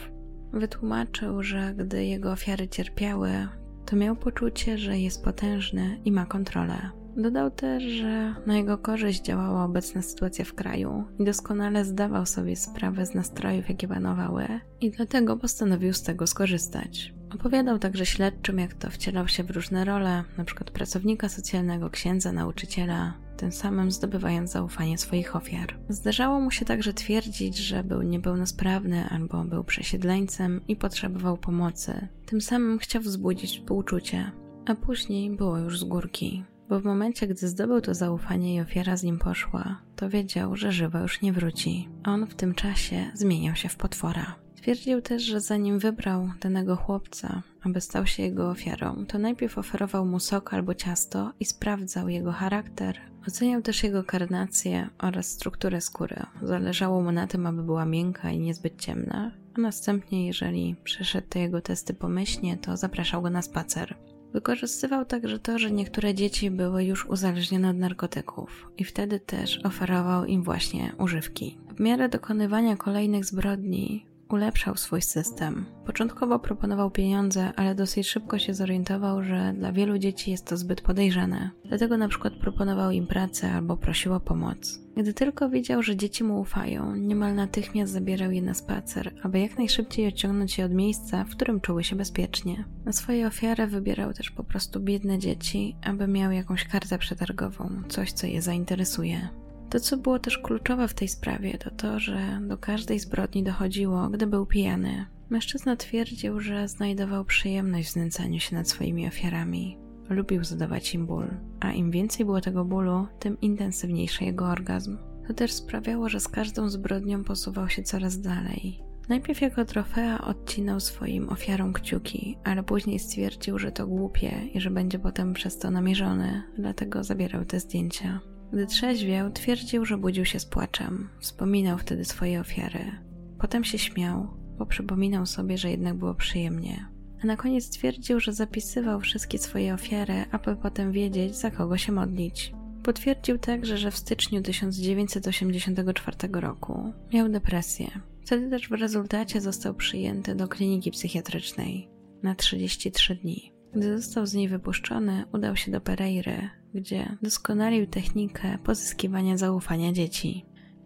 Wytłumaczył, 0.53 1.43
że 1.43 1.73
gdy 1.77 2.05
jego 2.05 2.31
ofiary 2.31 2.67
cierpiały, 2.67 3.47
to 3.85 3.95
miał 3.95 4.15
poczucie, 4.15 4.77
że 4.77 4.99
jest 4.99 5.23
potężny 5.23 6.01
i 6.05 6.11
ma 6.11 6.25
kontrolę. 6.25 6.96
Dodał 7.17 7.51
też, 7.51 7.83
że 7.83 8.35
na 8.45 8.57
jego 8.57 8.77
korzyść 8.77 9.21
działała 9.21 9.65
obecna 9.65 10.01
sytuacja 10.01 10.45
w 10.45 10.53
kraju 10.53 11.03
i 11.19 11.25
doskonale 11.25 11.85
zdawał 11.85 12.25
sobie 12.25 12.55
sprawę 12.55 13.05
z 13.05 13.13
nastrojów, 13.13 13.69
jakie 13.69 13.87
panowały, 13.87 14.47
i 14.81 14.91
dlatego 14.91 15.37
postanowił 15.37 15.93
z 15.93 16.03
tego 16.03 16.27
skorzystać. 16.27 17.13
Opowiadał 17.35 17.79
także 17.79 18.05
śledczym, 18.05 18.59
jak 18.59 18.73
to 18.73 18.89
wcielał 18.89 19.27
się 19.27 19.43
w 19.43 19.51
różne 19.51 19.85
role, 19.85 20.23
np. 20.35 20.63
pracownika 20.73 21.29
socjalnego, 21.29 21.89
księdza, 21.89 22.31
nauczyciela, 22.31 23.13
tym 23.37 23.51
samym 23.51 23.91
zdobywając 23.91 24.51
zaufanie 24.51 24.97
swoich 24.97 25.35
ofiar. 25.35 25.79
Zdarzało 25.89 26.39
mu 26.39 26.51
się 26.51 26.65
także 26.65 26.93
twierdzić, 26.93 27.57
że 27.57 27.83
był 27.83 28.01
niepełnosprawny 28.01 29.09
albo 29.09 29.43
był 29.43 29.63
przesiedleńcem 29.63 30.61
i 30.67 30.75
potrzebował 30.75 31.37
pomocy. 31.37 32.07
Tym 32.25 32.41
samym 32.41 32.79
chciał 32.79 33.01
wzbudzić 33.01 33.59
współczucie, 33.59 34.31
a 34.65 34.75
później 34.75 35.29
było 35.29 35.57
już 35.57 35.79
z 35.79 35.83
górki 35.83 36.43
bo 36.69 36.79
w 36.79 36.83
momencie, 36.83 37.27
gdy 37.27 37.47
zdobył 37.47 37.81
to 37.81 37.93
zaufanie 37.93 38.55
i 38.55 38.61
ofiara 38.61 38.97
z 38.97 39.03
nim 39.03 39.19
poszła, 39.19 39.81
to 39.95 40.09
wiedział, 40.09 40.55
że 40.55 40.71
żywo 40.71 40.99
już 40.99 41.21
nie 41.21 41.33
wróci. 41.33 41.89
On 42.05 42.27
w 42.27 42.35
tym 42.35 42.55
czasie 42.55 43.11
zmieniał 43.13 43.55
się 43.55 43.69
w 43.69 43.75
potwora. 43.75 44.35
Twierdził 44.55 45.01
też, 45.01 45.23
że 45.23 45.41
zanim 45.41 45.79
wybrał 45.79 46.29
danego 46.41 46.75
chłopca, 46.75 47.41
aby 47.63 47.81
stał 47.81 48.05
się 48.05 48.23
jego 48.23 48.49
ofiarą, 48.49 49.05
to 49.05 49.19
najpierw 49.19 49.57
oferował 49.57 50.05
mu 50.05 50.19
sok 50.19 50.53
albo 50.53 50.73
ciasto 50.73 51.31
i 51.39 51.45
sprawdzał 51.45 52.09
jego 52.09 52.31
charakter. 52.31 52.99
Oceniał 53.27 53.61
też 53.61 53.83
jego 53.83 54.03
karnację 54.03 54.89
oraz 54.97 55.29
strukturę 55.29 55.81
skóry. 55.81 56.25
Zależało 56.41 57.01
mu 57.01 57.11
na 57.11 57.27
tym, 57.27 57.47
aby 57.47 57.63
była 57.63 57.85
miękka 57.85 58.31
i 58.31 58.39
niezbyt 58.39 58.81
ciemna, 58.81 59.31
a 59.57 59.61
następnie, 59.61 60.27
jeżeli 60.27 60.75
przeszedł 60.83 61.27
te 61.29 61.39
jego 61.39 61.61
testy 61.61 61.93
pomyślnie, 61.93 62.57
to 62.57 62.77
zapraszał 62.77 63.21
go 63.21 63.29
na 63.29 63.41
spacer. 63.41 63.95
Wykorzystywał 64.37 65.05
także 65.05 65.39
to, 65.39 65.59
że 65.59 65.71
niektóre 65.71 66.13
dzieci 66.13 66.51
były 66.51 66.83
już 66.83 67.05
uzależnione 67.05 67.69
od 67.69 67.77
narkotyków 67.77 68.71
i 68.77 68.83
wtedy 68.83 69.19
też 69.19 69.59
oferował 69.65 70.25
im 70.25 70.43
właśnie 70.43 70.91
używki. 70.99 71.57
W 71.75 71.79
miarę 71.79 72.09
dokonywania 72.09 72.75
kolejnych 72.75 73.25
zbrodni 73.25 74.05
ulepszał 74.29 74.77
swój 74.77 75.01
system. 75.01 75.65
Początkowo 75.85 76.39
proponował 76.39 76.91
pieniądze, 76.91 77.51
ale 77.55 77.75
dosyć 77.75 78.07
szybko 78.07 78.39
się 78.39 78.53
zorientował, 78.53 79.23
że 79.23 79.53
dla 79.57 79.71
wielu 79.71 79.97
dzieci 79.97 80.31
jest 80.31 80.45
to 80.45 80.57
zbyt 80.57 80.81
podejrzane. 80.81 81.49
Dlatego 81.65 81.97
na 81.97 82.07
przykład 82.07 82.33
proponował 82.33 82.91
im 82.91 83.07
pracę 83.07 83.51
albo 83.51 83.77
prosił 83.77 84.13
o 84.13 84.19
pomoc. 84.19 84.79
Gdy 84.97 85.13
tylko 85.13 85.49
widział, 85.49 85.83
że 85.83 85.95
dzieci 85.95 86.23
mu 86.23 86.39
ufają, 86.39 86.95
niemal 86.95 87.35
natychmiast 87.35 87.93
zabierał 87.93 88.31
je 88.31 88.41
na 88.41 88.53
spacer, 88.53 89.13
aby 89.23 89.39
jak 89.39 89.57
najszybciej 89.57 90.07
odciągnąć 90.07 90.57
je 90.57 90.65
od 90.65 90.71
miejsca, 90.71 91.23
w 91.23 91.29
którym 91.29 91.61
czuły 91.61 91.83
się 91.83 91.95
bezpiecznie. 91.95 92.65
Na 92.85 92.93
swoje 92.93 93.27
ofiary 93.27 93.67
wybierał 93.67 94.13
też 94.13 94.31
po 94.31 94.43
prostu 94.43 94.79
biedne 94.79 95.19
dzieci, 95.19 95.75
aby 95.83 96.07
miały 96.07 96.35
jakąś 96.35 96.67
kartę 96.67 96.97
przetargową, 96.97 97.69
coś 97.89 98.11
co 98.11 98.27
je 98.27 98.41
zainteresuje. 98.41 99.29
To, 99.69 99.79
co 99.79 99.97
było 99.97 100.19
też 100.19 100.37
kluczowe 100.37 100.87
w 100.87 100.93
tej 100.93 101.07
sprawie, 101.07 101.57
to 101.57 101.71
to, 101.71 101.99
że 101.99 102.39
do 102.47 102.57
każdej 102.57 102.99
zbrodni 102.99 103.43
dochodziło, 103.43 104.09
gdy 104.09 104.27
był 104.27 104.45
pijany. 104.45 105.05
Mężczyzna 105.29 105.75
twierdził, 105.75 106.39
że 106.39 106.67
znajdował 106.67 107.25
przyjemność 107.25 107.89
w 107.89 107.91
znęcaniu 107.91 108.39
się 108.39 108.55
nad 108.55 108.69
swoimi 108.69 109.07
ofiarami. 109.07 109.77
Lubił 110.09 110.43
zadawać 110.43 110.93
im 110.93 111.05
ból, 111.05 111.27
a 111.59 111.71
im 111.71 111.91
więcej 111.91 112.25
było 112.25 112.41
tego 112.41 112.65
bólu, 112.65 113.07
tym 113.19 113.41
intensywniejszy 113.41 114.23
jego 114.23 114.45
orgazm. 114.45 114.97
To 115.27 115.33
też 115.33 115.53
sprawiało, 115.53 116.09
że 116.09 116.19
z 116.19 116.27
każdą 116.27 116.69
zbrodnią 116.69 117.23
posuwał 117.23 117.69
się 117.69 117.83
coraz 117.83 118.21
dalej. 118.21 118.83
Najpierw 119.09 119.41
jako 119.41 119.65
trofea 119.65 120.21
odcinał 120.21 120.79
swoim 120.79 121.29
ofiarom 121.29 121.73
kciuki, 121.73 122.37
ale 122.43 122.63
później 122.63 122.99
stwierdził, 122.99 123.59
że 123.59 123.71
to 123.71 123.87
głupie 123.87 124.31
i 124.53 124.61
że 124.61 124.71
będzie 124.71 124.99
potem 124.99 125.33
przez 125.33 125.57
to 125.57 125.71
namierzony, 125.71 126.43
dlatego 126.57 127.03
zabierał 127.03 127.45
te 127.45 127.59
zdjęcia. 127.59 128.19
Gdy 128.53 128.67
trzeźwiał, 128.67 129.31
twierdził, 129.31 129.85
że 129.85 129.97
budził 129.97 130.25
się 130.25 130.39
z 130.39 130.45
płaczem. 130.45 131.09
Wspominał 131.19 131.77
wtedy 131.77 132.05
swoje 132.05 132.39
ofiary. 132.39 132.91
Potem 133.39 133.63
się 133.63 133.77
śmiał, 133.77 134.27
bo 134.57 134.65
przypominał 134.65 135.25
sobie, 135.25 135.57
że 135.57 135.71
jednak 135.71 135.95
było 135.95 136.15
przyjemnie. 136.15 136.85
A 137.23 137.27
na 137.27 137.37
koniec 137.37 137.69
twierdził, 137.69 138.19
że 138.19 138.33
zapisywał 138.33 138.99
wszystkie 138.99 139.37
swoje 139.37 139.73
ofiary, 139.73 140.25
aby 140.31 140.55
potem 140.55 140.91
wiedzieć, 140.91 141.35
za 141.35 141.51
kogo 141.51 141.77
się 141.77 141.91
modlić. 141.91 142.53
Potwierdził 142.83 143.37
także, 143.37 143.77
że 143.77 143.91
w 143.91 143.97
styczniu 143.97 144.41
1984 144.41 146.17
roku 146.31 146.93
miał 147.13 147.29
depresję. 147.29 147.87
Wtedy 148.25 148.49
też 148.49 148.69
w 148.69 148.71
rezultacie 148.71 149.41
został 149.41 149.73
przyjęty 149.73 150.35
do 150.35 150.47
kliniki 150.47 150.91
psychiatrycznej 150.91 151.89
na 152.23 152.35
33 152.35 153.15
dni. 153.15 153.53
Gdy 153.73 154.01
został 154.01 154.25
z 154.25 154.33
niej 154.33 154.47
wypuszczony, 154.47 155.23
udał 155.33 155.55
się 155.55 155.71
do 155.71 155.81
Pereiry, 155.81 156.49
gdzie 156.73 157.17
doskonalił 157.21 157.87
technikę 157.87 158.57
pozyskiwania 158.63 159.37
zaufania 159.37 159.91
dzieci. 159.91 160.45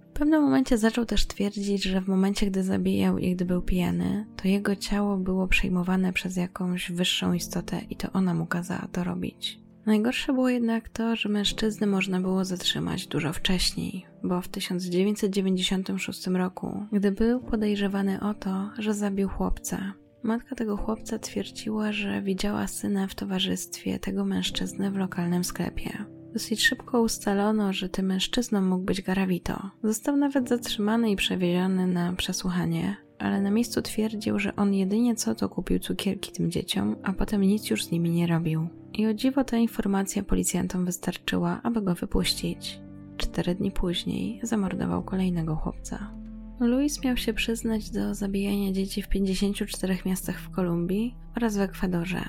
W 0.09 0.13
pewnym 0.13 0.43
momencie 0.43 0.77
zaczął 0.77 1.05
też 1.05 1.27
twierdzić, 1.27 1.83
że 1.83 2.01
w 2.01 2.07
momencie, 2.07 2.45
gdy 2.45 2.63
zabijał 2.63 3.17
i 3.17 3.35
gdy 3.35 3.45
był 3.45 3.61
pijany, 3.61 4.25
to 4.35 4.47
jego 4.47 4.75
ciało 4.75 5.17
było 5.17 5.47
przejmowane 5.47 6.13
przez 6.13 6.37
jakąś 6.37 6.91
wyższą 6.91 7.33
istotę 7.33 7.81
i 7.89 7.95
to 7.95 8.11
ona 8.11 8.33
mu 8.33 8.45
kazała 8.45 8.87
to 8.91 9.03
robić. 9.03 9.61
Najgorsze 9.85 10.33
było 10.33 10.49
jednak 10.49 10.89
to, 10.89 11.15
że 11.15 11.29
mężczyznę 11.29 11.87
można 11.87 12.21
było 12.21 12.45
zatrzymać 12.45 13.07
dużo 13.07 13.33
wcześniej, 13.33 14.05
bo 14.23 14.41
w 14.41 14.47
1996 14.47 16.27
roku, 16.27 16.85
gdy 16.91 17.11
był 17.11 17.39
podejrzewany 17.39 18.19
o 18.21 18.33
to, 18.33 18.69
że 18.77 18.93
zabił 18.93 19.29
chłopca, 19.29 19.93
matka 20.23 20.55
tego 20.55 20.77
chłopca 20.77 21.19
twierdziła, 21.19 21.91
że 21.91 22.21
widziała 22.21 22.67
syna 22.67 23.07
w 23.07 23.15
towarzystwie 23.15 23.99
tego 23.99 24.25
mężczyzny 24.25 24.91
w 24.91 24.97
lokalnym 24.97 25.43
sklepie. 25.43 26.05
Dosyć 26.33 26.63
szybko 26.63 27.01
ustalono, 27.01 27.73
że 27.73 27.89
tym 27.89 28.05
mężczyzną 28.05 28.61
mógł 28.61 28.83
być 28.83 29.01
Garavito. 29.01 29.69
Został 29.83 30.17
nawet 30.17 30.49
zatrzymany 30.49 31.11
i 31.11 31.15
przewieziony 31.15 31.87
na 31.87 32.13
przesłuchanie, 32.13 32.95
ale 33.19 33.41
na 33.41 33.51
miejscu 33.51 33.81
twierdził, 33.81 34.39
że 34.39 34.55
on 34.55 34.73
jedynie 34.73 35.15
co 35.15 35.35
to 35.35 35.49
kupił 35.49 35.79
cukierki 35.79 36.31
tym 36.31 36.51
dzieciom, 36.51 36.95
a 37.03 37.13
potem 37.13 37.41
nic 37.41 37.69
już 37.69 37.85
z 37.85 37.91
nimi 37.91 38.09
nie 38.09 38.27
robił. 38.27 38.67
I 38.93 39.07
o 39.07 39.13
dziwo 39.13 39.43
ta 39.43 39.57
informacja 39.57 40.23
policjantom 40.23 40.85
wystarczyła, 40.85 41.59
aby 41.63 41.81
go 41.81 41.95
wypuścić. 41.95 42.79
Cztery 43.17 43.55
dni 43.55 43.71
później 43.71 44.39
zamordował 44.43 45.03
kolejnego 45.03 45.55
chłopca. 45.55 46.20
Luis 46.67 47.03
miał 47.03 47.17
się 47.17 47.33
przyznać 47.33 47.89
do 47.89 48.15
zabijania 48.15 48.71
dzieci 48.71 49.01
w 49.01 49.09
54 49.09 49.97
miastach 50.05 50.39
w 50.39 50.49
Kolumbii 50.49 51.15
oraz 51.37 51.57
w 51.57 51.61
Ekwadorze. 51.61 52.25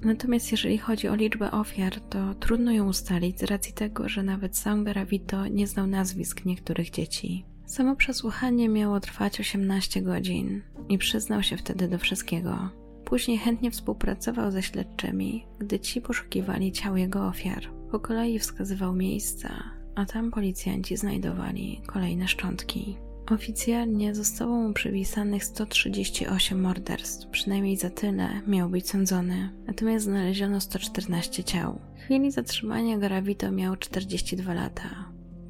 Natomiast 0.00 0.52
jeżeli 0.52 0.78
chodzi 0.78 1.08
o 1.08 1.14
liczbę 1.14 1.50
ofiar, 1.50 2.00
to 2.00 2.34
trudno 2.34 2.72
ją 2.72 2.88
ustalić 2.88 3.40
z 3.40 3.42
racji 3.42 3.72
tego, 3.72 4.08
że 4.08 4.22
nawet 4.22 4.56
sam 4.56 4.84
Garavito 4.84 5.46
nie 5.46 5.66
znał 5.66 5.86
nazwisk 5.86 6.44
niektórych 6.44 6.90
dzieci. 6.90 7.44
Samo 7.66 7.96
przesłuchanie 7.96 8.68
miało 8.68 9.00
trwać 9.00 9.40
18 9.40 10.02
godzin 10.02 10.62
i 10.88 10.98
przyznał 10.98 11.42
się 11.42 11.56
wtedy 11.56 11.88
do 11.88 11.98
wszystkiego. 11.98 12.70
Później 13.04 13.38
chętnie 13.38 13.70
współpracował 13.70 14.50
ze 14.50 14.62
śledczymi, 14.62 15.46
gdy 15.58 15.80
ci 15.80 16.00
poszukiwali 16.00 16.72
ciał 16.72 16.96
jego 16.96 17.26
ofiar. 17.26 17.62
Po 17.90 18.00
kolei 18.00 18.38
wskazywał 18.38 18.94
miejsca, 18.94 19.64
a 19.94 20.04
tam 20.06 20.30
policjanci 20.30 20.96
znajdowali 20.96 21.80
kolejne 21.86 22.28
szczątki. 22.28 22.96
Oficjalnie 23.30 24.14
zostało 24.14 24.56
mu 24.56 24.72
przypisanych 24.72 25.44
138 25.44 26.60
morderstw, 26.60 27.26
przynajmniej 27.26 27.76
za 27.76 27.90
tyle 27.90 28.28
miał 28.46 28.68
być 28.68 28.88
sądzony, 28.88 29.50
natomiast 29.66 30.04
znaleziono 30.04 30.60
114 30.60 31.44
ciał. 31.44 31.80
W 31.98 32.04
chwili 32.04 32.30
zatrzymania 32.30 32.98
Garavito 32.98 33.50
miał 33.50 33.76
42 33.76 34.54
lata. 34.54 34.88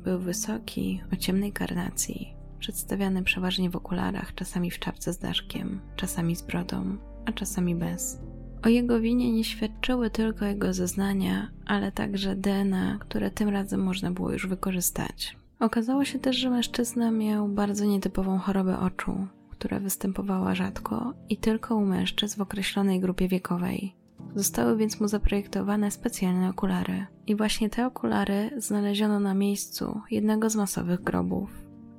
Był 0.04 0.18
wysoki, 0.18 1.00
o 1.12 1.16
ciemnej 1.16 1.52
karnacji, 1.52 2.34
przedstawiany 2.58 3.22
przeważnie 3.22 3.70
w 3.70 3.76
okularach, 3.76 4.34
czasami 4.34 4.70
w 4.70 4.78
czapce 4.78 5.12
z 5.12 5.18
daszkiem, 5.18 5.80
czasami 5.96 6.36
z 6.36 6.42
brodą, 6.42 6.96
a 7.26 7.32
czasami 7.32 7.74
bez. 7.74 8.20
O 8.64 8.68
jego 8.68 9.00
winie 9.00 9.32
nie 9.32 9.44
świadczyły 9.44 10.10
tylko 10.10 10.44
jego 10.44 10.74
zeznania, 10.74 11.50
ale 11.66 11.92
także 11.92 12.36
DNA, 12.36 12.98
które 13.00 13.30
tym 13.30 13.48
razem 13.48 13.82
można 13.82 14.10
było 14.10 14.32
już 14.32 14.46
wykorzystać. 14.46 15.41
Okazało 15.62 16.04
się 16.04 16.18
też, 16.18 16.36
że 16.36 16.50
mężczyzna 16.50 17.10
miał 17.10 17.48
bardzo 17.48 17.84
nietypową 17.84 18.38
chorobę 18.38 18.78
oczu, 18.78 19.26
która 19.50 19.80
występowała 19.80 20.54
rzadko 20.54 21.14
i 21.28 21.36
tylko 21.36 21.76
u 21.76 21.84
mężczyzn 21.84 22.38
w 22.38 22.42
określonej 22.42 23.00
grupie 23.00 23.28
wiekowej. 23.28 23.94
Zostały 24.34 24.76
więc 24.76 25.00
mu 25.00 25.08
zaprojektowane 25.08 25.90
specjalne 25.90 26.48
okulary. 26.48 27.06
I 27.26 27.36
właśnie 27.36 27.70
te 27.70 27.86
okulary 27.86 28.50
znaleziono 28.56 29.20
na 29.20 29.34
miejscu 29.34 30.00
jednego 30.10 30.50
z 30.50 30.56
masowych 30.56 31.02
grobów. 31.02 31.50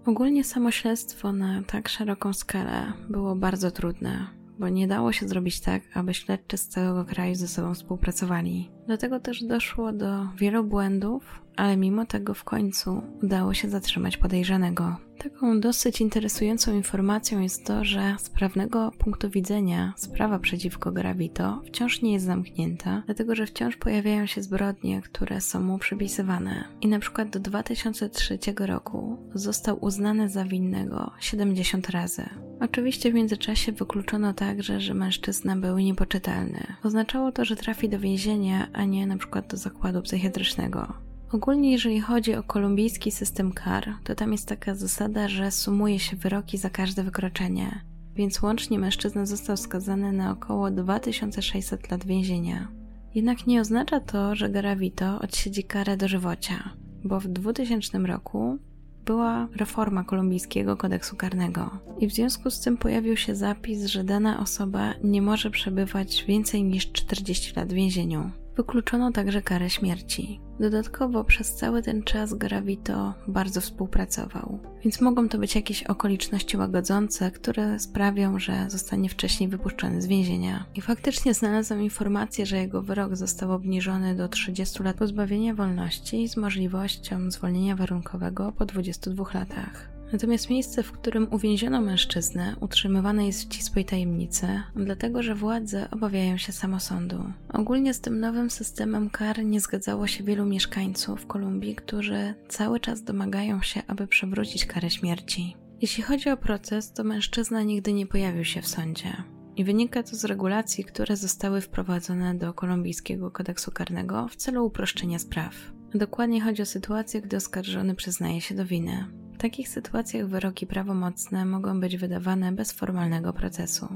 Ogólnie 0.06 0.44
samo 0.44 0.72
śledztwo 0.72 1.34
na 1.34 1.62
tak 1.68 1.90
szeroką 1.90 2.34
skalę 2.34 2.94
było 3.10 3.36
bardzo 3.36 3.72
trudne, 3.72 4.28
bo 4.60 4.70
nie 4.70 4.88
dało 4.88 5.12
się 5.12 5.28
zrobić 5.28 5.60
tak, 5.60 5.82
aby 5.94 6.14
śledczy 6.14 6.58
z 6.58 6.68
całego 6.68 7.06
kraju 7.06 7.36
ze 7.36 7.48
sobą 7.48 7.74
współpracowali. 7.74 8.70
Dlatego 8.86 9.20
też 9.20 9.44
doszło 9.44 9.92
do 9.92 10.26
wielu 10.38 10.64
błędów, 10.64 11.42
ale 11.56 11.78
mimo 11.78 12.06
tego 12.06 12.34
w 12.34 12.44
końcu 12.44 13.02
udało 13.24 13.54
się 13.54 13.70
zatrzymać 13.70 14.18
podejrzanego. 14.18 14.96
Taką 15.24 15.60
dosyć 15.60 16.02
interesującą 16.02 16.74
informacją 16.74 17.40
jest 17.40 17.66
to, 17.66 17.86
że 17.86 18.16
z 18.20 18.30
prawnego 18.30 18.92
punktu 18.98 19.30
widzenia 19.30 19.94
sprawa 19.98 20.40
przeciwko 20.40 20.92
Gravito 20.92 21.62
wciąż 21.66 22.02
nie 22.02 22.14
jest 22.14 22.26
zamknięta, 22.26 23.04
dlatego 23.06 23.36
że 23.36 23.46
wciąż 23.46 23.78
pojawiają 23.78 24.26
się 24.26 24.42
zbrodnie, 24.42 25.02
które 25.02 25.42
są 25.42 25.60
mu 25.60 25.78
przypisywane. 25.78 26.64
I 26.82 26.88
na 26.88 27.00
przykład 27.00 27.30
do 27.30 27.40
2003 27.40 28.40
roku 28.60 29.18
został 29.34 29.86
uznany 29.86 30.30
za 30.30 30.46
winnego 30.46 31.12
70 31.20 31.90
razy. 31.90 32.30
Oczywiście 32.60 33.12
w 33.12 33.14
międzyczasie 33.14 33.72
wykluczono 33.72 34.34
także, 34.34 34.82
że 34.82 34.94
mężczyzna 34.94 35.56
był 35.56 35.78
niepoczytalny. 35.78 36.64
Oznaczało 36.84 37.32
to, 37.32 37.46
że 37.46 37.56
trafi 37.56 37.90
do 37.90 38.00
więzienia, 38.00 38.68
a 38.74 38.86
nie 38.86 39.08
na 39.08 39.18
przykład 39.18 39.48
do 39.48 39.58
zakładu 39.58 40.02
psychiatrycznego. 40.02 41.13
Ogólnie, 41.34 41.72
jeżeli 41.72 42.02
chodzi 42.02 42.36
o 42.36 42.44
kolumbijski 42.44 43.12
system 43.12 43.52
kar, 43.52 43.94
to 44.04 44.16
tam 44.16 44.32
jest 44.32 44.48
taka 44.48 44.76
zasada, 44.76 45.28
że 45.28 45.52
sumuje 45.52 46.00
się 46.00 46.18
wyroki 46.18 46.58
za 46.58 46.70
każde 46.70 47.04
wykroczenie, 47.04 47.82
więc 48.16 48.42
łącznie 48.42 48.80
mężczyzna 48.80 49.26
został 49.26 49.58
skazany 49.58 50.12
na 50.12 50.32
około 50.32 50.72
2600 50.72 51.92
lat 51.92 52.06
więzienia. 52.06 52.68
Jednak 53.16 53.48
nie 53.48 53.62
oznacza 53.62 54.00
to, 54.00 54.36
że 54.36 54.50
Garavito 54.50 55.20
odsiedzi 55.20 55.64
karę 55.64 55.98
dożywocia, 55.98 56.70
bo 57.04 57.20
w 57.20 57.28
2000 57.28 57.98
roku 58.00 58.58
była 59.06 59.48
reforma 59.56 60.04
kolumbijskiego 60.04 60.78
kodeksu 60.78 61.16
karnego 61.16 61.70
i 62.00 62.08
w 62.08 62.14
związku 62.14 62.50
z 62.50 62.60
tym 62.60 62.78
pojawił 62.78 63.18
się 63.18 63.36
zapis, 63.36 63.86
że 63.86 64.04
dana 64.04 64.40
osoba 64.40 64.94
nie 65.04 65.22
może 65.22 65.50
przebywać 65.50 66.26
więcej 66.28 66.64
niż 66.64 66.92
40 66.92 67.56
lat 67.56 67.70
w 67.70 67.76
więzieniu. 67.76 68.32
Wykluczono 68.56 69.12
także 69.12 69.42
karę 69.42 69.70
śmierci. 69.70 70.40
Dodatkowo 70.60 71.24
przez 71.24 71.56
cały 71.56 71.82
ten 71.82 72.04
czas 72.04 72.34
Gravito 72.34 73.14
bardzo 73.28 73.62
współpracował, 73.62 74.60
więc 74.84 75.02
mogą 75.02 75.30
to 75.30 75.38
być 75.38 75.56
jakieś 75.56 75.84
okoliczności 75.84 76.58
łagodzące, 76.58 77.32
które 77.32 77.80
sprawią, 77.80 78.40
że 78.40 78.66
zostanie 78.70 79.10
wcześniej 79.10 79.50
wypuszczony 79.50 80.02
z 80.02 80.08
więzienia. 80.08 80.66
I 80.76 80.82
faktycznie 80.82 81.34
znalazłam 81.34 81.82
informację, 81.82 82.46
że 82.46 82.58
jego 82.58 82.82
wyrok 82.82 83.16
został 83.16 83.52
obniżony 83.52 84.16
do 84.16 84.28
30 84.28 84.84
lat 84.84 84.96
pozbawienia 84.96 85.54
wolności 85.54 86.28
z 86.28 86.38
możliwością 86.38 87.32
zwolnienia 87.32 87.76
warunkowego 87.76 88.52
po 88.52 88.66
22 88.66 89.24
latach. 89.34 89.93
Natomiast 90.14 90.50
miejsce, 90.50 90.84
w 90.84 90.92
którym 90.92 91.28
uwięziono 91.32 91.82
mężczyznę, 91.82 92.56
utrzymywane 92.60 93.28
jest 93.28 93.40
w 93.40 93.44
ścisłej 93.44 93.86
tajemnicy, 93.86 94.48
dlatego 94.76 95.24
że 95.24 95.36
władze 95.36 95.88
obawiają 95.92 96.38
się 96.38 96.52
samosądu. 96.52 97.24
Ogólnie 97.54 97.94
z 97.94 98.02
tym 98.02 98.20
nowym 98.20 98.50
systemem 98.50 99.10
kar 99.10 99.46
nie 99.46 99.60
zgadzało 99.60 100.08
się 100.08 100.24
wielu 100.24 100.46
mieszkańców 100.46 101.28
Kolumbii, 101.28 101.76
którzy 101.76 102.34
cały 102.48 102.80
czas 102.80 103.04
domagają 103.04 103.62
się, 103.62 103.82
aby 103.88 104.08
przywrócić 104.08 104.66
karę 104.66 104.90
śmierci. 104.90 105.56
Jeśli 105.82 106.04
chodzi 106.04 106.30
o 106.30 106.38
proces, 106.38 106.94
to 106.94 107.04
mężczyzna 107.04 107.64
nigdy 107.64 107.94
nie 107.94 108.08
pojawił 108.08 108.46
się 108.46 108.62
w 108.62 108.68
sądzie. 108.68 109.24
I 109.56 109.64
wynika 109.64 110.04
to 110.04 110.16
z 110.16 110.26
regulacji, 110.26 110.84
które 110.84 111.18
zostały 111.18 111.62
wprowadzone 111.62 112.36
do 112.36 112.54
kolumbijskiego 112.54 113.32
kodeksu 113.32 113.72
karnego 113.72 114.28
w 114.28 114.36
celu 114.36 114.66
uproszczenia 114.66 115.20
spraw. 115.20 115.56
Dokładnie 115.96 116.42
chodzi 116.42 116.62
o 116.62 116.66
sytuację, 116.66 117.22
gdy 117.22 117.38
oskarżony 117.38 117.96
przyznaje 117.96 118.42
się 118.42 118.56
do 118.56 118.66
winy. 118.66 119.23
W 119.34 119.38
takich 119.38 119.70
sytuacjach 119.70 120.28
wyroki 120.28 120.68
prawomocne 120.68 121.46
mogą 121.46 121.80
być 121.80 121.98
wydawane 121.98 122.52
bez 122.52 122.72
formalnego 122.72 123.34
procesu. 123.34 123.88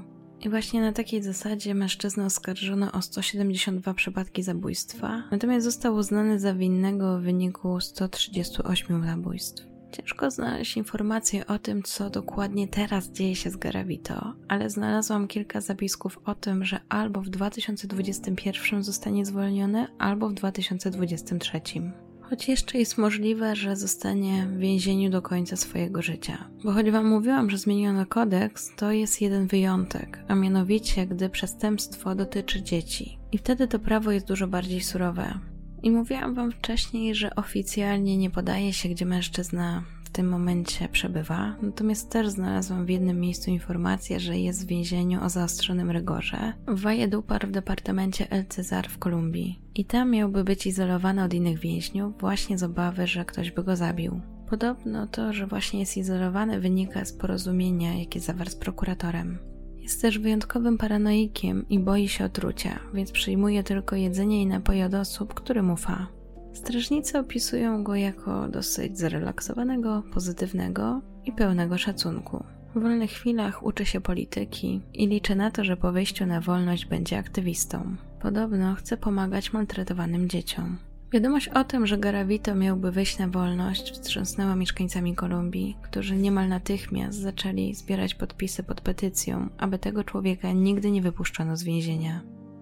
I 0.41 0.49
właśnie 0.49 0.81
na 0.81 0.91
takiej 0.91 1.23
zasadzie 1.23 1.75
mężczyznę 1.75 2.25
oskarżono 2.25 2.91
o 2.91 3.01
172 3.01 3.93
przypadki 3.93 4.43
zabójstwa, 4.43 5.23
natomiast 5.31 5.65
został 5.65 5.95
uznany 5.95 6.39
za 6.39 6.53
winnego 6.53 7.19
w 7.19 7.21
wyniku 7.21 7.79
138 7.79 9.05
zabójstw. 9.05 9.67
Ciężko 9.91 10.31
znaleźć 10.31 10.77
informacje 10.77 11.47
o 11.47 11.59
tym, 11.59 11.83
co 11.83 12.09
dokładnie 12.09 12.67
teraz 12.67 13.11
dzieje 13.11 13.35
się 13.35 13.49
z 13.49 13.57
Garavito, 13.57 14.33
ale 14.47 14.69
znalazłam 14.69 15.27
kilka 15.27 15.61
zapisków 15.61 16.19
o 16.25 16.35
tym, 16.35 16.65
że 16.65 16.79
albo 16.89 17.21
w 17.21 17.29
2021 17.29 18.83
zostanie 18.83 19.25
zwolniony, 19.25 19.87
albo 19.99 20.29
w 20.29 20.33
2023. 20.33 21.61
choć 22.29 22.47
jeszcze 22.47 22.77
jest 22.77 22.97
możliwe, 22.97 23.55
że 23.55 23.75
zostanie 23.75 24.45
w 24.45 24.57
więzieniu 24.57 25.09
do 25.09 25.21
końca 25.21 25.55
swojego 25.55 26.01
życia. 26.01 26.49
Bo 26.63 26.71
choć 26.71 26.91
Wam 26.91 27.07
mówiłam, 27.07 27.49
że 27.49 27.57
zmieniono 27.57 28.05
kodeks, 28.05 28.75
to 28.75 28.91
jest 28.91 29.21
jeden 29.21 29.47
wyjątek, 29.47 30.19
a 30.27 30.35
mianowicie, 30.35 31.07
gdy 31.07 31.29
przestępstwo 31.29 32.15
dotyczy 32.15 32.61
dzieci. 32.61 33.17
I 33.31 33.37
wtedy 33.37 33.67
to 33.67 33.79
prawo 33.79 34.11
jest 34.11 34.27
dużo 34.27 34.47
bardziej 34.47 34.81
surowe. 34.81 35.39
I 35.83 35.91
mówiłam 35.91 36.35
Wam 36.35 36.51
wcześniej, 36.51 37.15
że 37.15 37.35
oficjalnie 37.35 38.17
nie 38.17 38.29
podaje 38.29 38.73
się, 38.73 38.89
gdzie 38.89 39.05
mężczyzna 39.05 39.83
tym 40.17 40.29
momencie 40.29 40.89
przebywa, 40.89 41.55
natomiast 41.61 42.09
też 42.09 42.29
znalazłam 42.29 42.85
w 42.85 42.89
jednym 42.89 43.19
miejscu 43.19 43.51
informację, 43.51 44.19
że 44.19 44.37
jest 44.37 44.65
w 44.65 44.67
więzieniu 44.67 45.23
o 45.23 45.29
zaostrzonym 45.29 45.91
rygorze 45.91 46.53
w 46.67 46.81
Valledupar 46.81 47.47
w 47.47 47.51
departamencie 47.51 48.31
El 48.31 48.45
Cesar 48.45 48.89
w 48.89 48.97
Kolumbii. 48.97 49.61
I 49.75 49.85
tam 49.85 50.11
miałby 50.11 50.43
być 50.43 50.67
izolowany 50.67 51.23
od 51.23 51.33
innych 51.33 51.59
więźniów 51.59 52.19
właśnie 52.19 52.57
z 52.57 52.63
obawy, 52.63 53.07
że 53.07 53.25
ktoś 53.25 53.51
by 53.51 53.63
go 53.63 53.75
zabił. 53.75 54.21
Podobno 54.49 55.07
to, 55.07 55.33
że 55.33 55.47
właśnie 55.47 55.79
jest 55.79 55.97
izolowany 55.97 56.59
wynika 56.59 57.05
z 57.05 57.13
porozumienia, 57.13 57.95
jakie 57.95 58.19
zawarł 58.19 58.49
z 58.49 58.55
prokuratorem. 58.55 59.37
Jest 59.75 60.01
też 60.01 60.19
wyjątkowym 60.19 60.77
paranoikiem 60.77 61.69
i 61.69 61.79
boi 61.79 62.07
się 62.07 62.25
otrucia, 62.25 62.79
więc 62.93 63.11
przyjmuje 63.11 63.63
tylko 63.63 63.95
jedzenie 63.95 64.41
i 64.41 64.47
napoje 64.47 64.85
od 64.85 64.93
osób, 64.93 65.33
którym 65.33 65.71
ufa. 65.71 66.07
Strażnicy 66.53 67.19
opisują 67.19 67.83
go 67.83 67.95
jako 67.95 68.47
dosyć 68.47 68.97
zrelaksowanego, 68.97 70.03
pozytywnego 70.13 71.01
i 71.25 71.31
pełnego 71.31 71.77
szacunku. 71.77 72.43
W 72.75 72.81
wolnych 72.81 73.11
chwilach 73.11 73.63
uczy 73.63 73.85
się 73.85 74.01
polityki 74.01 74.81
i 74.93 75.07
liczy 75.07 75.35
na 75.35 75.51
to, 75.51 75.63
że 75.63 75.77
po 75.77 75.91
wyjściu 75.91 76.25
na 76.25 76.41
wolność 76.41 76.85
będzie 76.85 77.17
aktywistą. 77.17 77.95
Podobno 78.21 78.75
chce 78.75 78.97
pomagać 78.97 79.53
maltretowanym 79.53 80.29
dzieciom. 80.29 80.77
Wiadomość 81.11 81.47
o 81.47 81.63
tym, 81.63 81.87
że 81.87 81.97
Garavito 81.97 82.55
miałby 82.55 82.91
wyjść 82.91 83.17
na 83.17 83.27
wolność, 83.27 83.91
wstrząsnęła 83.91 84.55
mieszkańcami 84.55 85.15
Kolumbii, 85.15 85.77
którzy 85.81 86.15
niemal 86.15 86.47
natychmiast 86.47 87.19
zaczęli 87.19 87.73
zbierać 87.73 88.15
podpisy 88.15 88.63
pod 88.63 88.81
petycją, 88.81 89.49
aby 89.57 89.79
tego 89.79 90.03
człowieka 90.03 90.51
nigdy 90.51 90.91
nie 90.91 91.01
wypuszczono 91.01 91.57
z 91.57 91.63
więzienia. 91.63 92.21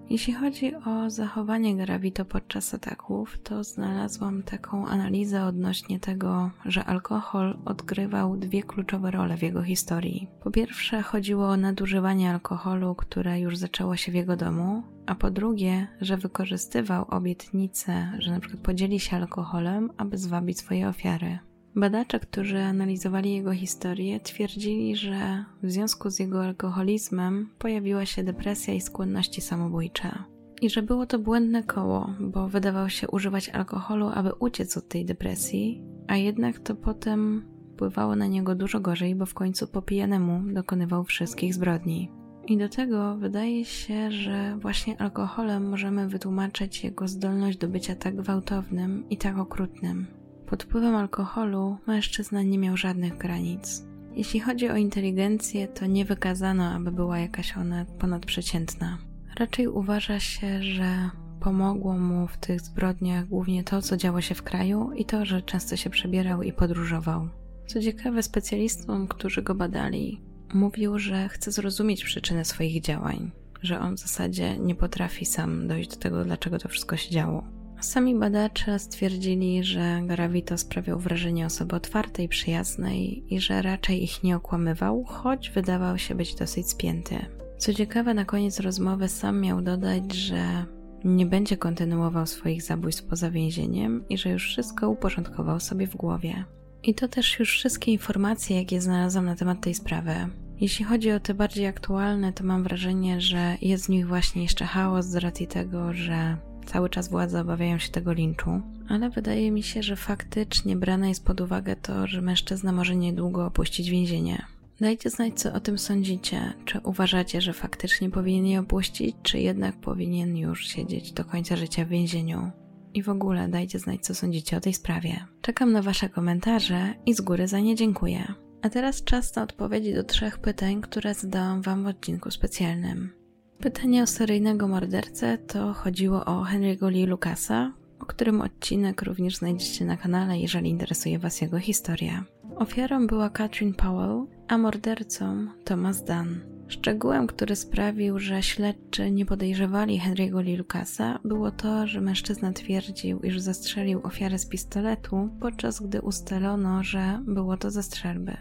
Jeśli 0.10 0.34
chodzi 0.34 0.76
o 0.76 1.10
zachowanie 1.10 1.76
Garavito 1.76 2.26
podczas 2.26 2.74
ataków, 2.74 3.39
to 3.44 3.63
znalazłam 3.63 4.44
taką 4.44 4.86
analizę 4.88 5.46
odnośnie 5.46 6.00
tego, 6.00 6.52
że 6.65 6.86
alkohol 6.86 7.58
odgrywał 7.65 8.38
dwie 8.38 8.63
kluczowe 8.63 9.12
role 9.12 9.38
w 9.38 9.44
jego 9.44 9.63
historii. 9.63 10.28
Po 10.44 10.52
pierwsze, 10.52 11.02
chodziło 11.02 11.48
o 11.48 11.58
nadużywanie 11.58 12.32
alkoholu, 12.32 12.96
które 12.96 13.39
już 13.39 13.58
zaczęło 13.58 13.96
się 13.96 14.12
w 14.12 14.15
jego 14.15 14.36
domu, 14.36 14.84
a 15.06 15.15
po 15.15 15.32
drugie, 15.32 15.88
że 16.02 16.18
wykorzystywał 16.18 17.06
obietnice, 17.10 18.12
że 18.20 18.39
przykład 18.39 18.62
podzieli 18.62 19.00
się 19.00 19.15
alkoholem, 19.15 19.89
aby 19.98 20.18
zwabić 20.18 20.60
swoje 20.60 20.89
ofiary. 20.89 21.39
Badacze, 21.76 22.20
którzy 22.20 22.60
analizowali 22.60 23.34
jego 23.34 23.52
historię, 23.52 24.20
twierdzili, 24.20 24.96
że 24.96 25.46
w 25.64 25.72
związku 25.72 26.10
z 26.10 26.20
jego 26.20 26.44
alkoholizmem 26.44 27.50
pojawiła 27.60 28.06
się 28.06 28.24
depresja 28.24 28.74
i 28.74 28.82
skłonności 28.82 29.42
samobójcze. 29.42 30.24
I 30.62 30.70
że 30.70 30.82
było 30.82 31.06
to 31.06 31.20
błędne 31.20 31.64
koło, 31.64 32.10
bo 32.20 32.48
wydawał 32.48 32.90
się 32.90 33.08
używać 33.08 33.50
alkoholu, 33.50 34.08
aby 34.14 34.34
uciec 34.34 34.78
od 34.78 34.88
tej 34.88 35.06
depresji, 35.06 35.84
a 36.08 36.16
jednak 36.16 36.60
to 36.60 36.76
potem 36.76 37.46
wpływało 37.74 38.16
na 38.16 38.28
niego 38.28 38.56
dużo 38.56 38.80
gorzej, 38.80 39.16
bo 39.16 39.26
w 39.26 39.34
końcu 39.34 39.68
po 39.68 39.82
pijanemu 39.82 40.54
dokonywał 40.54 41.04
wszystkich 41.04 41.54
zbrodni. 41.54 42.12
I 42.48 42.58
do 42.58 42.70
tego 42.70 43.16
wydaje 43.18 43.66
się, 43.66 44.12
że 44.12 44.58
właśnie 44.62 45.02
alkoholem 45.02 45.70
możemy 45.70 46.08
wytłumaczyć 46.08 46.84
jego 46.84 47.08
zdolność 47.08 47.58
do 47.58 47.68
bycia 47.68 47.96
tak 47.96 48.16
gwałtownym 48.16 49.10
i 49.10 49.18
tak 49.18 49.38
okrutnym. 49.38 50.08
Pod 50.47 50.63
wpływem 50.63 50.95
alkoholu 50.95 51.77
mężczyzna 51.88 52.41
nie 52.41 52.58
miał 52.58 52.77
żadnych 52.77 53.17
granic. 53.17 53.86
Jeśli 54.13 54.39
chodzi 54.39 54.69
o 54.69 54.75
inteligencję, 54.75 55.67
to 55.67 55.86
nie 55.86 56.05
wykazano, 56.05 56.71
aby 56.71 56.91
była 56.91 57.19
jakaś 57.19 57.58
ona 57.58 57.86
ponadprzeciętna. 57.86 58.97
Raczej 59.39 59.67
uważa 59.67 60.19
się, 60.19 60.63
że 60.63 61.10
pomogło 61.39 61.97
mu 61.97 62.27
w 62.27 62.38
tych 62.38 62.62
zbrodniach 62.62 63.27
głównie 63.27 63.63
to, 63.63 63.81
co 63.81 63.97
działo 63.97 64.21
się 64.21 64.36
w 64.36 64.43
kraju 64.43 64.91
i 64.95 65.05
to, 65.05 65.25
że 65.25 65.41
często 65.41 65.75
się 65.75 65.89
przebierał 65.89 66.43
i 66.43 66.53
podróżował. 66.53 67.29
Co 67.67 67.81
ciekawe, 67.81 68.23
specjalistom, 68.23 69.08
którzy 69.08 69.41
go 69.41 69.55
badali, 69.55 70.21
mówił, 70.53 70.99
że 70.99 71.29
chce 71.29 71.51
zrozumieć 71.51 72.03
przyczynę 72.03 72.45
swoich 72.45 72.81
działań, 72.81 73.31
że 73.62 73.79
on 73.79 73.97
w 73.97 73.99
zasadzie 73.99 74.58
nie 74.58 74.75
potrafi 74.75 75.25
sam 75.25 75.67
dojść 75.67 75.89
do 75.89 75.95
tego, 75.95 76.25
dlaczego 76.25 76.60
to 76.60 76.69
wszystko 76.69 76.97
się 76.97 77.12
działo. 77.12 77.43
Sami 77.86 78.15
badacze 78.15 78.80
stwierdzili, 78.80 79.63
że 79.63 80.02
Garavito 80.06 80.58
sprawiał 80.58 81.00
wrażenie 81.00 81.45
osoby 81.45 81.76
otwartej, 81.76 82.30
przyjaznej 82.30 83.24
i 83.34 83.39
że 83.39 83.62
raczej 83.62 84.04
ich 84.04 84.24
nie 84.24 84.36
okłamywał, 84.36 85.04
choć 85.04 85.50
wydawał 85.50 85.98
się 85.98 86.15
być 86.15 86.36
dosyć 86.36 86.69
spięty. 86.69 87.15
Co 87.58 87.74
ciekawe, 87.74 88.13
na 88.13 88.26
koniec 88.26 88.60
rozmowy 88.60 89.08
sam 89.08 89.41
miał 89.41 89.62
dodać, 89.62 90.13
że 90.13 90.65
nie 91.04 91.26
będzie 91.26 91.58
kontynuował 91.58 92.28
swoich 92.28 92.63
zabójstw 92.63 93.04
poza 93.04 93.32
więzieniem 93.32 94.04
i 94.10 94.17
że 94.17 94.30
już 94.30 94.48
wszystko 94.48 94.89
uporządkował 94.89 95.60
sobie 95.60 95.88
w 95.88 95.95
głowie. 95.95 96.45
I 96.84 96.95
to 96.95 97.08
też 97.08 97.39
już 97.39 97.52
wszystkie 97.52 97.91
informacje, 97.91 98.58
jakie 98.58 98.82
znalazłam 98.82 99.26
na 99.26 99.36
temat 99.36 99.62
tej 99.62 99.74
sprawy. 99.74 100.13
Jeśli 100.60 100.86
chodzi 100.86 101.12
o 101.12 101.19
te 101.19 101.34
bardziej 101.34 101.67
aktualne, 101.67 102.34
to 102.34 102.43
mam 102.43 102.63
wrażenie, 102.63 103.21
że 103.21 103.58
jest 103.62 103.86
w 103.86 103.89
nich 103.89 104.08
właśnie 104.08 104.43
jeszcze 104.43 104.65
chaos 104.65 105.06
z 105.06 105.15
racji 105.15 105.48
tego, 105.48 105.93
że 105.93 106.38
Cały 106.65 106.89
czas 106.89 107.10
władze 107.10 107.41
obawiają 107.41 107.78
się 107.80 107.89
tego 107.89 108.13
linczu, 108.13 108.62
ale 108.89 109.10
wydaje 109.10 109.51
mi 109.51 109.63
się, 109.63 109.84
że 109.84 109.95
faktycznie 109.95 110.75
brane 110.75 111.10
jest 111.10 111.25
pod 111.25 111.41
uwagę 111.41 111.75
to, 111.75 112.08
że 112.08 112.21
mężczyzna 112.21 112.71
może 112.71 112.95
niedługo 112.95 113.45
opuścić 113.45 113.89
więzienie. 113.89 114.45
Dajcie 114.82 115.10
znać, 115.10 115.39
co 115.39 115.54
o 115.54 115.60
tym 115.60 115.78
sądzicie. 115.78 116.54
Czy 116.65 116.80
uważacie, 116.80 117.41
że 117.41 117.54
faktycznie 117.54 118.10
powinien 118.10 118.45
je 118.45 118.60
opuścić, 118.60 119.15
czy 119.23 119.39
jednak 119.39 119.75
powinien 119.75 120.38
już 120.38 120.67
siedzieć 120.67 121.12
do 121.12 121.25
końca 121.25 121.56
życia 121.56 121.86
w 121.86 121.89
więzieniu? 121.89 122.51
I 122.93 123.04
w 123.04 123.10
ogóle 123.10 123.47
dajcie 123.47 123.80
znać, 123.80 124.01
co 124.01 124.15
sądzicie 124.15 124.58
o 124.58 124.60
tej 124.60 124.73
sprawie. 124.73 125.25
Czekam 125.41 125.71
na 125.71 125.82
Wasze 125.82 126.10
komentarze 126.10 126.93
i 127.06 127.13
z 127.13 127.21
góry 127.21 127.47
za 127.47 127.60
nie 127.60 127.75
dziękuję. 127.75 128.34
A 128.62 128.69
teraz 128.69 129.04
czas 129.04 129.36
na 129.36 129.43
odpowiedzi 129.43 129.93
do 129.93 130.04
trzech 130.04 130.39
pytań, 130.39 130.82
które 130.82 131.13
zadałam 131.13 131.62
Wam 131.62 131.84
w 131.84 131.88
odcinku 131.88 132.32
specjalnym. 132.32 133.25
Pytanie 133.60 134.04
o 134.04 134.08
seryjnego 134.08 134.68
mordercę 134.68 135.38
to 135.38 135.74
chodziło 135.74 136.26
o 136.26 136.44
Henry'ego 136.44 136.91
Lee 136.91 137.06
Lucasa, 137.06 137.74
o 138.00 138.06
którym 138.06 138.41
odcinek 138.41 139.02
również 139.02 139.36
znajdziecie 139.36 139.86
na 139.86 139.98
kanale, 139.98 140.39
jeżeli 140.39 140.70
interesuje 140.70 141.20
Was 141.20 141.41
jego 141.41 141.60
historia. 141.60 142.24
Ofiarą 142.56 143.08
była 143.08 143.30
Catherine 143.30 143.74
Powell, 143.74 144.26
a 144.48 144.58
mordercą 144.58 145.48
Thomas 145.63 146.04
Dunn. 146.04 146.39
Szczegółem, 146.68 147.28
który 147.28 147.56
sprawił, 147.56 148.20
że 148.20 148.44
śledczy 148.44 149.12
nie 149.12 149.26
podejrzewali 149.26 150.02
Henry'ego 150.02 150.44
Lee 150.44 150.58
Lucasa, 150.58 151.20
było 151.24 151.52
to, 151.52 151.88
że 151.88 152.02
mężczyzna 152.02 152.54
twierdził, 152.54 153.20
iż 153.20 153.39
zastrzelił 153.39 154.02
ofiarę 154.04 154.39
z 154.39 154.46
pistoletu, 154.46 155.30
podczas 155.39 155.82
gdy 155.82 156.02
ustalono, 156.02 156.84
że 156.84 157.20
było 157.26 157.58
to 157.58 157.72
ze 157.72 157.84
strzelby. 157.84 158.38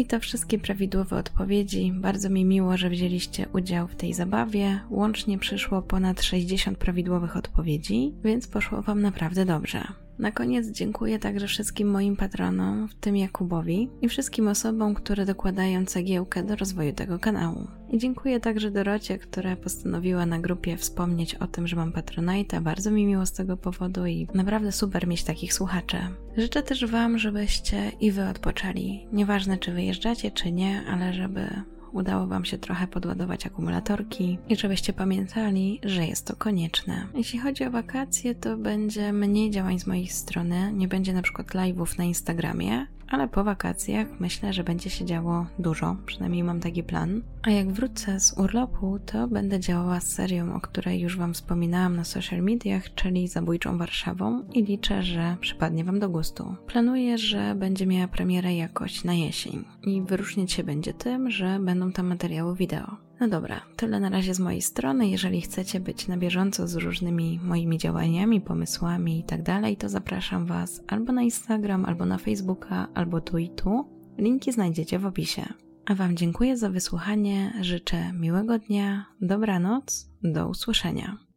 I 0.00 0.06
to 0.06 0.20
wszystkie 0.20 0.58
prawidłowe 0.58 1.16
odpowiedzi. 1.16 1.92
Bardzo 1.94 2.30
mi 2.30 2.44
miło, 2.44 2.76
że 2.76 2.90
wzięliście 2.90 3.46
udział 3.52 3.88
w 3.88 3.94
tej 3.94 4.14
zabawie. 4.14 4.80
Łącznie 4.90 5.38
przyszło 5.38 5.82
ponad 5.82 6.22
60 6.22 6.78
prawidłowych 6.78 7.36
odpowiedzi, 7.36 8.12
więc 8.24 8.48
poszło 8.48 8.82
Wam 8.82 9.02
naprawdę 9.02 9.44
dobrze. 9.44 9.84
Na 10.20 10.32
koniec 10.32 10.66
dziękuję 10.70 11.18
także 11.18 11.46
wszystkim 11.46 11.90
moim 11.90 12.16
patronom, 12.16 12.88
w 12.88 12.94
tym 12.94 13.16
Jakubowi 13.16 13.88
i 14.02 14.08
wszystkim 14.08 14.48
osobom, 14.48 14.94
które 14.94 15.26
dokładają 15.26 15.86
cegiełkę 15.86 16.42
do 16.42 16.56
rozwoju 16.56 16.92
tego 16.92 17.18
kanału. 17.18 17.66
I 17.90 17.98
dziękuję 17.98 18.40
także 18.40 18.70
Dorocie, 18.70 19.18
która 19.18 19.56
postanowiła 19.56 20.26
na 20.26 20.38
grupie 20.38 20.76
wspomnieć 20.76 21.34
o 21.34 21.46
tym, 21.46 21.66
że 21.66 21.76
mam 21.76 21.92
Patronite'a. 21.92 22.62
Bardzo 22.62 22.90
mi 22.90 23.06
miło 23.06 23.26
z 23.26 23.32
tego 23.32 23.56
powodu 23.56 24.06
i 24.06 24.26
naprawdę 24.34 24.72
super 24.72 25.06
mieć 25.06 25.24
takich 25.24 25.54
słuchaczy. 25.54 25.96
Życzę 26.36 26.62
też 26.62 26.86
Wam, 26.86 27.18
żebyście 27.18 27.92
i 28.00 28.12
Wy 28.12 28.28
odpoczęli. 28.28 29.06
Nieważne, 29.12 29.58
czy 29.58 29.72
wyjeżdżacie, 29.72 30.30
czy 30.30 30.52
nie, 30.52 30.82
ale 30.90 31.12
żeby 31.12 31.48
udało 31.92 32.26
Wam 32.26 32.44
się 32.44 32.58
trochę 32.58 32.86
podładować 32.86 33.46
akumulatorki 33.46 34.38
i 34.48 34.56
żebyście 34.56 34.92
pamiętali, 34.92 35.80
że 35.84 36.06
jest 36.06 36.26
to 36.26 36.36
konieczne. 36.36 37.06
Jeśli 37.14 37.38
chodzi 37.38 37.64
o 37.64 37.70
wakacje, 37.70 38.34
to 38.34 38.56
będzie 38.56 39.12
mniej 39.12 39.50
działań 39.50 39.78
z 39.78 39.86
mojej 39.86 40.06
strony, 40.06 40.72
nie 40.72 40.88
będzie 40.88 41.12
na 41.12 41.22
przykład 41.22 41.48
live'ów 41.48 41.98
na 41.98 42.04
Instagramie, 42.04 42.86
ale 43.10 43.28
po 43.28 43.44
wakacjach 43.44 44.20
myślę, 44.20 44.52
że 44.52 44.64
będzie 44.64 44.90
się 44.90 45.04
działo 45.04 45.46
dużo, 45.58 45.96
przynajmniej 46.06 46.44
mam 46.44 46.60
taki 46.60 46.82
plan. 46.82 47.22
A 47.42 47.50
jak 47.50 47.72
wrócę 47.72 48.20
z 48.20 48.38
urlopu, 48.38 48.98
to 49.06 49.28
będę 49.28 49.60
działała 49.60 50.00
z 50.00 50.12
serią, 50.12 50.54
o 50.54 50.60
której 50.60 51.00
już 51.00 51.16
Wam 51.16 51.34
wspominałam 51.34 51.96
na 51.96 52.04
social 52.04 52.42
mediach, 52.42 52.94
czyli 52.94 53.28
Zabójczą 53.28 53.78
Warszawą 53.78 54.42
i 54.52 54.64
liczę, 54.64 55.02
że 55.02 55.36
przypadnie 55.40 55.84
Wam 55.84 55.98
do 56.00 56.08
gustu. 56.08 56.54
Planuję, 56.66 57.18
że 57.18 57.54
będzie 57.54 57.86
miała 57.86 58.08
premierę 58.08 58.54
jakoś 58.54 59.04
na 59.04 59.14
jesień 59.14 59.64
i 59.82 60.02
wyróżnić 60.02 60.52
się 60.52 60.64
będzie 60.64 60.94
tym, 60.94 61.30
że 61.30 61.58
będą 61.60 61.92
tam 61.92 62.06
materiały 62.06 62.56
wideo. 62.56 63.09
No 63.20 63.28
dobra, 63.28 63.60
tyle 63.76 64.00
na 64.00 64.08
razie 64.08 64.34
z 64.34 64.40
mojej 64.40 64.62
strony. 64.62 65.08
Jeżeli 65.08 65.40
chcecie 65.40 65.80
być 65.80 66.08
na 66.08 66.16
bieżąco 66.16 66.68
z 66.68 66.74
różnymi 66.74 67.40
moimi 67.42 67.78
działaniami, 67.78 68.40
pomysłami 68.40 69.18
i 69.18 69.24
tak 69.24 69.40
to 69.78 69.88
zapraszam 69.88 70.46
Was 70.46 70.82
albo 70.88 71.12
na 71.12 71.22
Instagram, 71.22 71.84
albo 71.84 72.06
na 72.06 72.18
Facebooka, 72.18 72.88
albo 72.94 73.20
tu 73.20 73.38
i 73.38 73.48
tu. 73.48 73.88
Linki 74.18 74.52
znajdziecie 74.52 74.98
w 74.98 75.06
opisie. 75.06 75.42
A 75.86 75.94
Wam 75.94 76.16
dziękuję 76.16 76.56
za 76.56 76.70
wysłuchanie, 76.70 77.52
życzę 77.60 78.12
miłego 78.12 78.58
dnia, 78.58 79.06
dobranoc, 79.20 80.10
do 80.22 80.48
usłyszenia. 80.48 81.29